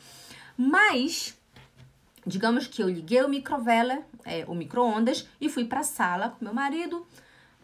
Mas, 0.55 1.37
digamos 2.25 2.67
que 2.67 2.81
eu 2.81 2.87
liguei 2.87 3.21
o 3.21 3.27
microvela, 3.27 4.01
é, 4.23 4.45
o 4.47 4.55
micro-ondas, 4.55 5.27
e 5.41 5.49
fui 5.49 5.65
para 5.65 5.81
a 5.81 5.83
sala 5.83 6.29
com 6.29 6.45
meu 6.45 6.53
marido. 6.53 7.05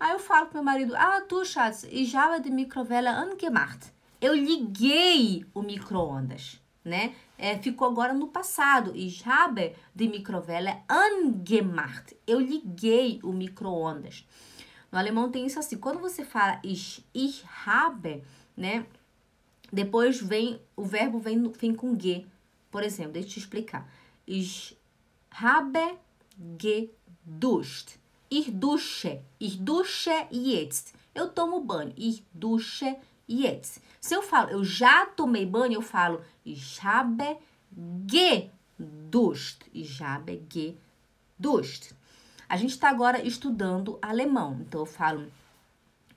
Aí 0.03 0.11
eu 0.11 0.19
falo 0.19 0.47
pro 0.47 0.55
meu 0.55 0.65
marido, 0.65 0.93
ah, 0.97 1.21
tu, 1.21 1.45
Schatz, 1.45 1.85
ich 1.89 2.13
habe 2.13 2.41
die 2.41 2.51
Mikrowelle 2.51 3.07
angemacht. 3.07 3.93
Eu 4.19 4.33
liguei 4.33 5.45
o 5.53 5.61
micro-ondas, 5.61 6.59
né? 6.83 7.15
É, 7.37 7.57
ficou 7.57 7.87
agora 7.87 8.13
no 8.13 8.27
passado. 8.27 8.91
Ich 8.93 9.25
habe 9.25 9.73
die 9.95 10.09
Mikrowelle 10.09 10.83
angemacht. 10.89 12.17
Eu 12.27 12.41
liguei 12.41 13.21
o 13.23 13.31
micro-ondas. 13.31 14.27
No 14.91 14.99
alemão 14.99 15.31
tem 15.31 15.45
isso 15.45 15.57
assim, 15.57 15.77
quando 15.77 15.99
você 15.99 16.25
fala 16.25 16.59
ich, 16.65 17.05
ich 17.13 17.41
habe, 17.65 18.21
né? 18.57 18.85
Depois 19.71 20.19
vem, 20.19 20.59
o 20.75 20.83
verbo 20.83 21.17
vem, 21.17 21.49
vem 21.49 21.73
com 21.73 21.97
ge. 21.97 22.27
Por 22.69 22.83
exemplo, 22.83 23.13
deixa 23.13 23.29
eu 23.29 23.31
te 23.35 23.39
explicar. 23.39 23.89
Ich 24.27 24.77
habe 25.31 25.97
geduscht. 26.59 28.02
Ich 28.35 28.49
dusche. 28.51 29.21
Ich 29.39 29.63
dusche 29.63 30.27
jetzt. 30.31 30.95
Eu 31.13 31.27
tomo 31.29 31.59
banho. 31.61 31.93
Ich 31.95 32.23
dusche 32.33 32.95
jetzt. 33.27 33.79
Se 34.01 34.15
eu 34.15 34.23
falo, 34.23 34.49
eu 34.49 34.63
já 34.63 35.05
tomei 35.05 35.45
banho, 35.45 35.75
eu 35.75 35.83
falo 35.83 36.19
ich 36.43 36.83
habe 36.83 37.37
geduscht. 38.07 39.59
Ich 39.71 40.01
habe 40.01 40.41
geduscht. 40.49 41.93
A 42.49 42.57
gente 42.57 42.71
está 42.71 42.89
agora 42.89 43.23
estudando 43.23 43.99
alemão. 44.01 44.57
Então 44.61 44.79
eu 44.81 44.87
falo 44.87 45.31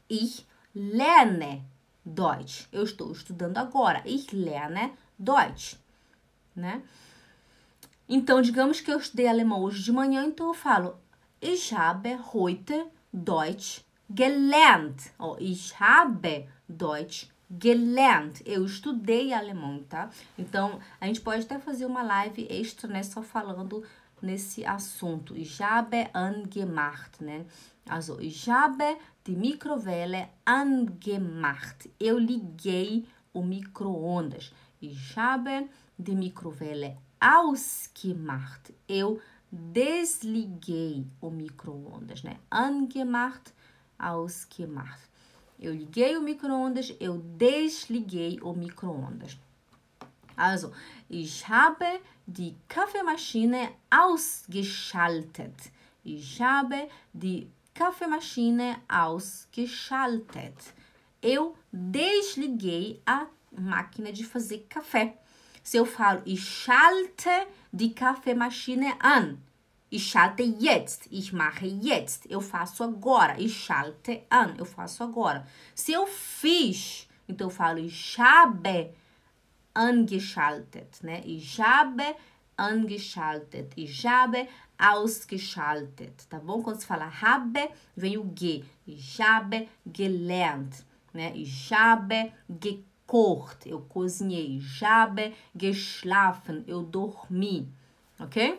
ich 0.08 0.46
lerne 0.74 1.66
Deutsch. 2.02 2.66
Eu 2.72 2.84
estou 2.84 3.12
estudando 3.12 3.58
agora. 3.58 4.02
Ich 4.06 4.34
lerne 4.34 4.94
Deutsch, 5.18 5.76
né? 6.54 6.82
Então, 8.08 8.40
digamos 8.40 8.80
que 8.80 8.90
eu 8.90 8.98
estudei 8.98 9.26
alemão 9.26 9.60
hoje 9.62 9.82
de 9.82 9.92
manhã, 9.92 10.24
então 10.24 10.46
eu 10.46 10.54
falo 10.54 10.96
Ich 11.48 11.72
habe 11.72 12.18
heute 12.34 12.90
Deutsch 13.12 13.84
gelernt. 14.10 15.12
Oh, 15.16 15.36
ich 15.38 15.78
habe 15.78 16.48
Deutsch 16.68 17.28
gelernt. 17.48 18.42
Eu 18.44 18.64
estudei 18.64 19.32
alemão, 19.32 19.84
tá? 19.88 20.10
Então, 20.36 20.80
a 21.00 21.06
gente 21.06 21.20
pode 21.20 21.42
até 21.42 21.60
fazer 21.60 21.86
uma 21.86 22.02
live 22.02 22.48
extra, 22.50 22.90
né? 22.90 23.00
Só 23.04 23.22
falando 23.22 23.84
nesse 24.20 24.66
assunto. 24.66 25.36
Ich 25.36 25.62
habe 25.62 26.08
angemacht, 26.12 27.22
né? 27.22 27.46
Also, 27.88 28.20
ich 28.20 28.48
habe 28.50 28.96
die 29.24 29.36
Mikrowelle 29.36 30.28
angemacht. 30.44 31.88
Eu 32.00 32.18
liguei 32.18 33.06
o 33.32 33.40
micro-ondas. 33.40 34.52
Ich 34.82 35.16
habe 35.16 35.68
die 35.96 36.16
Mikrowelle 36.16 36.96
ausgemacht. 37.20 38.74
Eu 38.88 39.20
desliguei 39.56 41.06
o 41.20 41.30
micro-ondas, 41.30 42.22
né? 42.22 42.36
Angemacht, 42.50 43.52
ausgemacht. 43.98 45.00
Eu 45.58 45.74
liguei 45.74 46.16
o 46.16 46.22
micro-ondas, 46.22 46.94
eu 47.00 47.18
desliguei 47.18 48.38
o 48.42 48.52
micro-ondas. 48.52 49.38
Also, 50.36 50.72
ich 51.08 51.48
habe 51.48 52.00
die 52.26 52.54
Kaffeemaschine 52.68 53.70
ausgeschaltet. 53.90 55.72
Ich 56.04 56.40
habe 56.42 56.88
die 57.12 57.50
Kaffeemaschine 57.72 58.76
ausgeschaltet. 58.88 60.74
Eu 61.22 61.56
desliguei 61.72 63.00
a 63.06 63.26
máquina 63.50 64.12
de 64.12 64.24
fazer 64.24 64.66
café. 64.68 65.16
Se 65.62 65.78
eu 65.78 65.86
falo, 65.86 66.22
ich 66.24 66.44
schalte 66.44 67.30
die 67.72 67.94
Kaffeemaschine 67.94 68.94
an. 69.00 69.42
Ich 69.96 70.10
schalte 70.10 70.42
jetzt. 70.42 71.08
Ich 71.10 71.32
mache 71.32 71.64
jetzt. 71.64 72.30
Eu 72.30 72.42
faço 72.42 72.84
agora. 72.84 73.40
Ich 73.40 73.56
schalte 73.64 74.24
an. 74.28 74.54
Eu 74.58 74.66
faço 74.66 75.02
agora. 75.02 75.46
Se 75.74 75.92
eu 75.92 76.06
fiz, 76.06 77.08
então 77.26 77.46
eu 77.46 77.50
falo 77.50 77.78
ich 77.78 78.18
habe 78.18 78.90
angeschaltet, 79.74 81.02
né? 81.02 81.22
Ich 81.24 81.58
habe 81.58 82.14
angeschaltet. 82.58 83.72
Ich 83.74 84.04
habe 84.04 84.46
ausgeschaltet, 84.78 86.26
tá 86.28 86.38
bom? 86.38 86.62
Quando 86.62 86.80
se 86.80 86.86
fala 86.86 87.06
habe, 87.06 87.70
vem 87.96 88.18
o 88.18 88.24
ge. 88.24 88.64
Ich 88.86 89.18
habe 89.18 89.66
gelernt, 89.86 90.84
né? 91.14 91.32
Ich 91.34 91.72
habe 91.72 92.34
gekocht. 92.50 93.64
Eu 93.64 93.80
cozinhei. 93.88 94.58
Ich 94.58 94.82
habe 94.84 95.32
geschlafen. 95.54 96.64
Eu 96.66 96.82
dormi 96.82 97.66
ok? 98.18 98.58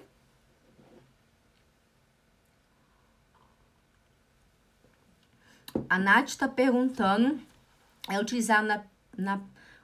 A 5.90 6.00
Nath 6.00 6.30
está 6.30 6.48
perguntando, 6.48 7.40
é 8.10 8.20
utilizado 8.20 8.68
na, 8.68 8.84
na 9.18 9.42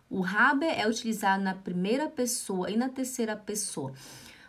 o 0.09 0.21
habe 0.21 0.65
é 0.65 0.87
utilizado 0.87 1.43
na 1.43 1.55
primeira 1.55 2.07
pessoa 2.07 2.69
e 2.69 2.77
na 2.77 2.89
terceira 2.89 3.35
pessoa. 3.35 3.93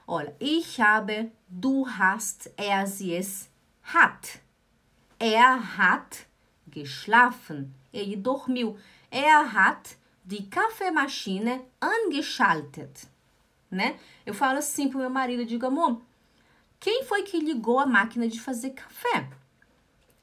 Olha, 0.07 0.35
ich 0.39 0.79
habe, 0.79 1.33
du 1.49 1.87
hast, 1.87 2.51
er, 2.57 2.87
sie, 2.87 3.15
es 3.15 3.49
hat. 3.83 4.41
Er 5.19 5.79
hat 5.79 6.27
geschlafen. 6.69 7.73
Ele 7.93 8.17
dormiu. 8.17 8.77
Er 9.11 9.55
hat 9.55 9.97
die 10.23 10.51
Kaffeemaschine 10.51 11.63
angeschaltet 11.81 13.09
né? 13.75 13.99
Eu 14.25 14.33
falo 14.33 14.59
assim 14.59 14.89
pro 14.89 14.99
meu 14.99 15.11
marido, 15.11 15.45
digo, 15.45 15.67
amor, 15.67 16.01
quem 16.79 17.05
foi 17.05 17.23
que 17.25 17.39
ligou 17.39 17.79
a 17.79 17.87
máquina 17.87 18.29
de 18.29 18.41
fazer 18.41 18.71
café? 18.71 19.29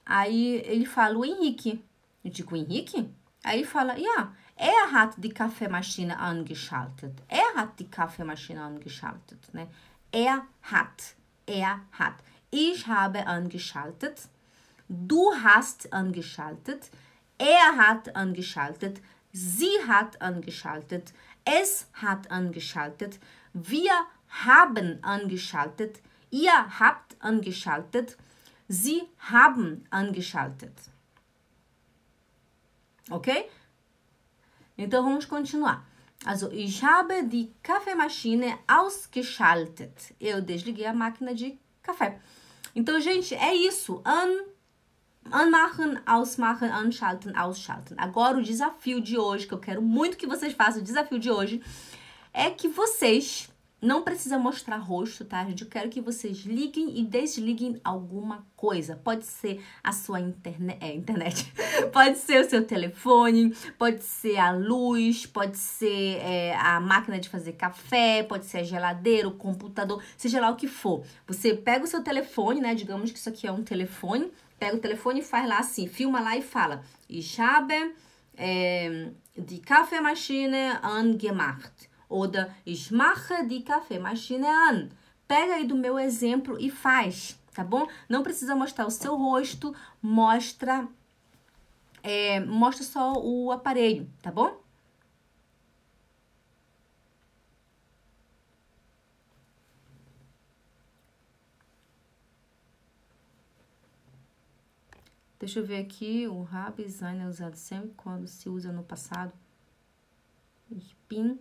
Aí 0.05 0.55
ele 0.65 0.85
fala, 0.85 1.17
o 1.17 1.25
Henrique. 1.25 1.83
Eu 2.23 2.31
digo, 2.31 2.55
Henrique? 2.55 3.09
Aí 3.43 3.59
ele 3.59 3.67
fala, 3.67 3.97
ja, 3.97 4.33
er 4.55 4.93
hat 4.93 5.19
die 5.19 5.33
Kaffeemaschine 5.33 6.13
angeschaltet. 6.13 7.13
Er 7.27 7.55
hat 7.55 7.79
die 7.79 7.87
Kaffeemaschine 7.89 8.61
angeschaltet, 8.61 9.53
né? 9.53 9.67
Er 10.11 10.45
hat, 10.61 11.15
er 11.47 11.81
hat. 11.97 12.15
Ich 12.51 12.85
habe 12.85 13.25
angeschaltet. 13.25 14.29
Du 14.87 15.31
hast 15.43 15.91
angeschaltet. 15.93 16.91
Er 17.37 17.77
hat 17.77 18.15
angeschaltet. 18.15 19.01
Sie 19.31 19.71
hat 19.87 20.21
angeschaltet. 20.21 21.13
Es 21.45 21.87
hat 21.93 22.29
angeschaltet. 22.29 23.19
Wir 23.53 23.93
haben 24.45 24.99
angeschaltet. 25.01 26.01
Ihr 26.29 26.79
habt 26.79 27.15
angeschaltet. 27.19 28.17
Sie 28.71 29.03
haben 29.17 29.83
angeschaltet. 29.91 30.71
Ok? 33.09 33.49
Então 34.77 35.03
vamos 35.03 35.25
continuar. 35.25 35.85
Also, 36.23 36.49
ich 36.53 36.81
habe 36.81 37.27
die 37.27 37.51
Kaffeemaschine 37.61 38.57
ausgeschaltet. 38.69 40.15
Eu 40.21 40.41
desliguei 40.41 40.85
a 40.85 40.93
máquina 40.93 41.35
de 41.35 41.59
café. 41.83 42.21
Então, 42.73 42.97
gente, 43.01 43.35
é 43.35 43.53
isso. 43.53 44.01
An, 44.05 44.45
anmachen, 45.29 45.99
ausmachen, 46.05 46.69
anschalten, 46.71 47.35
ausschalten. 47.35 47.97
Agora, 47.99 48.37
o 48.37 48.41
desafio 48.41 49.01
de 49.01 49.17
hoje, 49.17 49.47
que 49.47 49.53
eu 49.53 49.59
quero 49.59 49.81
muito 49.81 50.15
que 50.15 50.25
vocês 50.25 50.53
façam, 50.53 50.79
o 50.81 50.85
desafio 50.85 51.19
de 51.19 51.29
hoje 51.29 51.61
é 52.33 52.49
que 52.49 52.69
vocês 52.69 53.50
não 53.81 54.03
precisa 54.03 54.37
mostrar 54.37 54.77
rosto, 54.77 55.25
tá, 55.25 55.43
gente? 55.43 55.63
Eu 55.63 55.69
quero 55.69 55.89
que 55.89 55.99
vocês 55.99 56.37
liguem 56.45 56.99
e 56.99 57.03
desliguem 57.03 57.81
alguma 57.83 58.45
coisa. 58.55 58.95
Pode 58.95 59.25
ser 59.25 59.63
a 59.83 59.91
sua 59.91 60.19
interne 60.19 60.77
é, 60.79 60.93
internet, 60.93 61.51
pode 61.91 62.19
ser 62.19 62.45
o 62.45 62.49
seu 62.49 62.63
telefone, 62.63 63.55
pode 63.79 64.03
ser 64.03 64.37
a 64.37 64.51
luz, 64.51 65.25
pode 65.25 65.57
ser 65.57 66.19
é, 66.19 66.55
a 66.55 66.79
máquina 66.79 67.19
de 67.19 67.27
fazer 67.27 67.53
café, 67.53 68.21
pode 68.21 68.45
ser 68.45 68.59
a 68.59 68.63
geladeira, 68.63 69.27
o 69.27 69.31
computador, 69.35 70.03
seja 70.15 70.39
lá 70.39 70.51
o 70.51 70.55
que 70.55 70.67
for. 70.67 71.03
Você 71.25 71.55
pega 71.55 71.83
o 71.83 71.87
seu 71.87 72.03
telefone, 72.03 72.61
né? 72.61 72.75
Digamos 72.75 73.11
que 73.11 73.17
isso 73.17 73.29
aqui 73.29 73.47
é 73.47 73.51
um 73.51 73.63
telefone, 73.63 74.31
pega 74.59 74.75
o 74.75 74.79
telefone 74.79 75.21
e 75.21 75.23
faz 75.23 75.49
lá 75.49 75.57
assim, 75.57 75.87
filma 75.87 76.21
lá 76.21 76.37
e 76.37 76.43
fala: 76.43 76.83
Ich 77.09 77.41
habe 77.41 77.95
é, 78.37 79.09
die 79.35 79.59
Kaffeemaschine 79.59 80.77
angemacht 80.83 81.90
oder 82.11 82.53
ich 82.65 82.91
mache 82.91 83.47
die 83.47 83.63
Kaffeemaschine 83.63 84.47
an. 84.69 84.91
Pega 85.27 85.55
aí 85.55 85.65
do 85.65 85.75
meu 85.75 85.97
exemplo 85.97 86.57
e 86.59 86.69
faz, 86.69 87.39
tá 87.53 87.63
bom? 87.63 87.87
Não 88.09 88.21
precisa 88.21 88.55
mostrar 88.55 88.85
o 88.85 88.91
seu 88.91 89.15
rosto, 89.15 89.73
mostra 90.01 90.87
é, 92.03 92.39
mostra 92.39 92.83
só 92.83 93.13
o 93.13 93.51
aparelho, 93.51 94.09
tá 94.21 94.31
bom? 94.31 94.59
Deixa 105.39 105.59
eu 105.59 105.65
ver 105.65 105.77
aqui, 105.77 106.27
o 106.27 106.43
Rabesign 106.43 107.21
é 107.23 107.27
usado 107.27 107.55
sempre 107.55 107.91
quando 107.97 108.27
se 108.27 108.47
usa 108.47 108.71
no 108.71 108.83
passado. 108.83 109.33
Bin, 111.09 111.39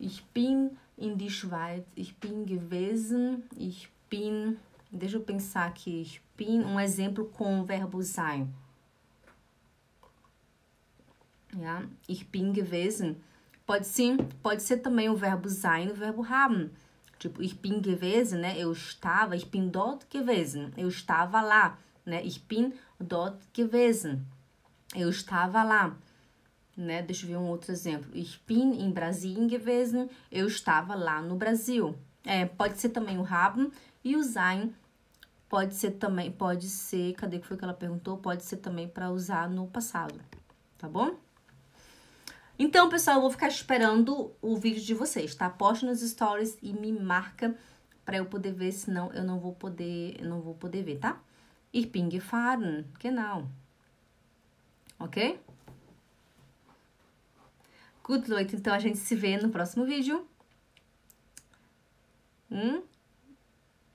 ich 0.00 0.24
bin 0.32 0.76
in 0.96 1.16
die 1.16 1.30
Schweiz, 1.30 1.84
ich 1.94 2.16
bin 2.16 2.46
gewesen, 2.46 3.44
ich 3.56 3.88
bin... 4.08 4.58
Deixa 4.92 5.18
eu 5.18 5.22
pensar 5.22 5.66
aqui, 5.66 6.02
ich 6.02 6.20
bin, 6.36 6.64
um 6.64 6.80
exemplo 6.80 7.26
com 7.26 7.60
o 7.60 7.64
verbo 7.64 8.02
sein. 8.02 8.52
Ja, 11.56 11.84
ich 12.08 12.26
bin 12.28 12.52
gewesen. 12.52 13.22
Pode 13.64 13.86
sim, 13.86 14.16
pode 14.42 14.62
ser 14.62 14.78
também 14.78 15.08
o 15.08 15.14
verbo 15.14 15.48
sein, 15.48 15.90
o 15.90 15.94
verbo 15.94 16.28
haben. 16.28 16.72
Tipo, 17.20 17.40
ich 17.40 17.60
bin 17.60 17.80
gewesen, 17.80 18.40
né? 18.40 18.58
Eu 18.58 18.72
estava, 18.72 19.36
ich 19.36 19.48
bin 19.48 19.70
dort 19.70 20.10
gewesen. 20.10 20.72
Eu 20.76 20.88
estava 20.88 21.40
lá 21.40 21.78
né? 22.04 22.22
Ich 22.24 22.46
bin 22.46 22.74
dort 22.98 23.40
gewesen. 23.52 24.26
Eu 24.94 25.08
estava 25.08 25.62
lá, 25.62 25.96
né? 26.76 27.02
Deixa 27.02 27.24
eu 27.24 27.30
ver 27.30 27.36
um 27.36 27.48
outro 27.48 27.72
exemplo. 27.72 28.10
Ich 28.14 28.40
bin 28.46 28.72
in 28.80 28.90
Brasilien 28.92 29.46
gewesen. 29.48 30.08
Eu 30.30 30.46
estava 30.46 30.94
lá 30.94 31.20
no 31.20 31.36
Brasil. 31.36 31.96
É, 32.24 32.46
pode 32.46 32.78
ser 32.78 32.90
também 32.90 33.18
o 33.18 33.22
haben 33.22 33.70
e 34.04 34.16
o 34.16 34.22
sein. 34.22 34.74
Pode 35.48 35.74
ser 35.74 35.92
também, 35.92 36.30
pode 36.30 36.68
ser, 36.68 37.12
cadê 37.14 37.40
que 37.40 37.46
foi 37.46 37.56
que 37.56 37.64
ela 37.64 37.74
perguntou? 37.74 38.16
Pode 38.16 38.44
ser 38.44 38.58
também 38.58 38.86
para 38.86 39.10
usar 39.10 39.50
no 39.50 39.66
passado, 39.66 40.14
tá 40.78 40.88
bom? 40.88 41.16
Então, 42.56 42.88
pessoal, 42.88 43.16
eu 43.16 43.22
vou 43.22 43.30
ficar 43.30 43.48
esperando 43.48 44.30
o 44.40 44.56
vídeo 44.56 44.80
de 44.80 44.94
vocês, 44.94 45.34
tá? 45.34 45.50
Poste 45.50 45.84
nos 45.84 46.02
stories 46.02 46.56
e 46.62 46.72
me 46.72 46.92
marca 46.92 47.56
para 48.04 48.18
eu 48.18 48.26
poder 48.26 48.52
ver, 48.52 48.70
senão 48.70 49.12
eu 49.12 49.24
não 49.24 49.40
vou 49.40 49.52
poder, 49.52 50.20
eu 50.20 50.28
não 50.28 50.40
vou 50.40 50.54
poder 50.54 50.84
ver, 50.84 50.98
tá? 50.98 51.18
Ich 51.72 51.88
bin 51.88 52.08
gefahren. 52.10 52.84
Genau. 53.00 53.48
Ok? 54.98 55.40
Good, 58.04 58.30
Leute. 58.30 58.56
Então, 58.56 58.74
a 58.74 58.78
gente 58.78 58.98
se 58.98 59.14
vê 59.14 59.36
no 59.36 59.50
próximo 59.50 59.84
vídeo. 59.84 60.26
Hum? 62.50 62.82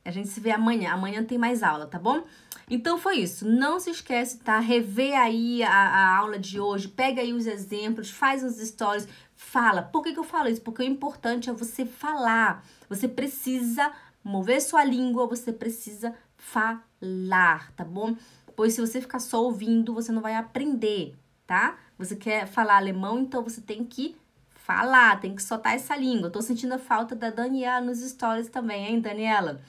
A 0.03 0.11
gente 0.11 0.29
se 0.29 0.39
vê 0.39 0.51
amanhã. 0.51 0.91
Amanhã 0.91 1.23
tem 1.23 1.37
mais 1.37 1.63
aula, 1.63 1.87
tá 1.87 1.99
bom? 1.99 2.23
Então, 2.69 2.97
foi 2.97 3.17
isso. 3.17 3.47
Não 3.47 3.79
se 3.79 3.89
esquece, 3.89 4.39
tá? 4.39 4.59
Rever 4.59 5.19
aí 5.19 5.63
a, 5.63 5.71
a 5.71 6.17
aula 6.17 6.39
de 6.39 6.59
hoje. 6.59 6.87
Pega 6.87 7.21
aí 7.21 7.33
os 7.33 7.47
exemplos, 7.47 8.09
faz 8.09 8.43
uns 8.43 8.57
stories, 8.57 9.07
fala. 9.35 9.81
Por 9.81 10.03
que, 10.03 10.13
que 10.13 10.19
eu 10.19 10.23
falo 10.23 10.47
isso? 10.47 10.61
Porque 10.61 10.81
o 10.81 10.85
importante 10.85 11.49
é 11.49 11.53
você 11.53 11.85
falar. 11.85 12.63
Você 12.89 13.07
precisa 13.07 13.91
mover 14.23 14.61
sua 14.61 14.83
língua, 14.83 15.27
você 15.27 15.53
precisa 15.53 16.15
falar, 16.35 17.71
tá 17.73 17.83
bom? 17.83 18.15
Pois 18.55 18.73
se 18.73 18.81
você 18.81 19.01
ficar 19.01 19.19
só 19.19 19.43
ouvindo, 19.43 19.93
você 19.93 20.11
não 20.11 20.21
vai 20.21 20.35
aprender, 20.35 21.15
tá? 21.45 21.77
Você 21.97 22.15
quer 22.15 22.47
falar 22.47 22.77
alemão, 22.77 23.19
então 23.19 23.43
você 23.43 23.61
tem 23.61 23.83
que 23.83 24.15
falar, 24.53 25.19
tem 25.19 25.35
que 25.35 25.43
soltar 25.43 25.75
essa 25.75 25.95
língua. 25.95 26.29
tô 26.29 26.41
sentindo 26.41 26.73
a 26.73 26.79
falta 26.79 27.15
da 27.15 27.29
Daniela 27.29 27.85
nos 27.85 27.99
stories 27.99 28.49
também, 28.49 28.87
hein, 28.87 28.99
Daniela? 28.99 29.61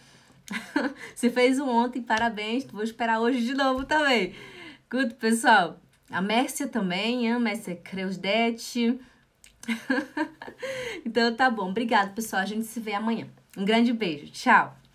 você 1.14 1.30
fez 1.30 1.58
um 1.58 1.68
ontem, 1.68 2.02
parabéns. 2.02 2.64
Vou 2.64 2.82
esperar 2.82 3.20
hoje 3.20 3.44
de 3.44 3.54
novo 3.54 3.84
também. 3.84 4.34
Good, 4.90 5.14
pessoal. 5.14 5.78
A 6.10 6.22
Mércia 6.22 6.68
também, 6.68 7.30
a 7.30 7.38
Mércia 7.38 7.76
Creusdete. 7.76 8.98
então 11.04 11.34
tá 11.34 11.50
bom. 11.50 11.70
Obrigado, 11.70 12.14
pessoal. 12.14 12.42
A 12.42 12.46
gente 12.46 12.64
se 12.64 12.80
vê 12.80 12.94
amanhã. 12.94 13.26
Um 13.56 13.64
grande 13.64 13.92
beijo. 13.92 14.30
Tchau. 14.30 14.85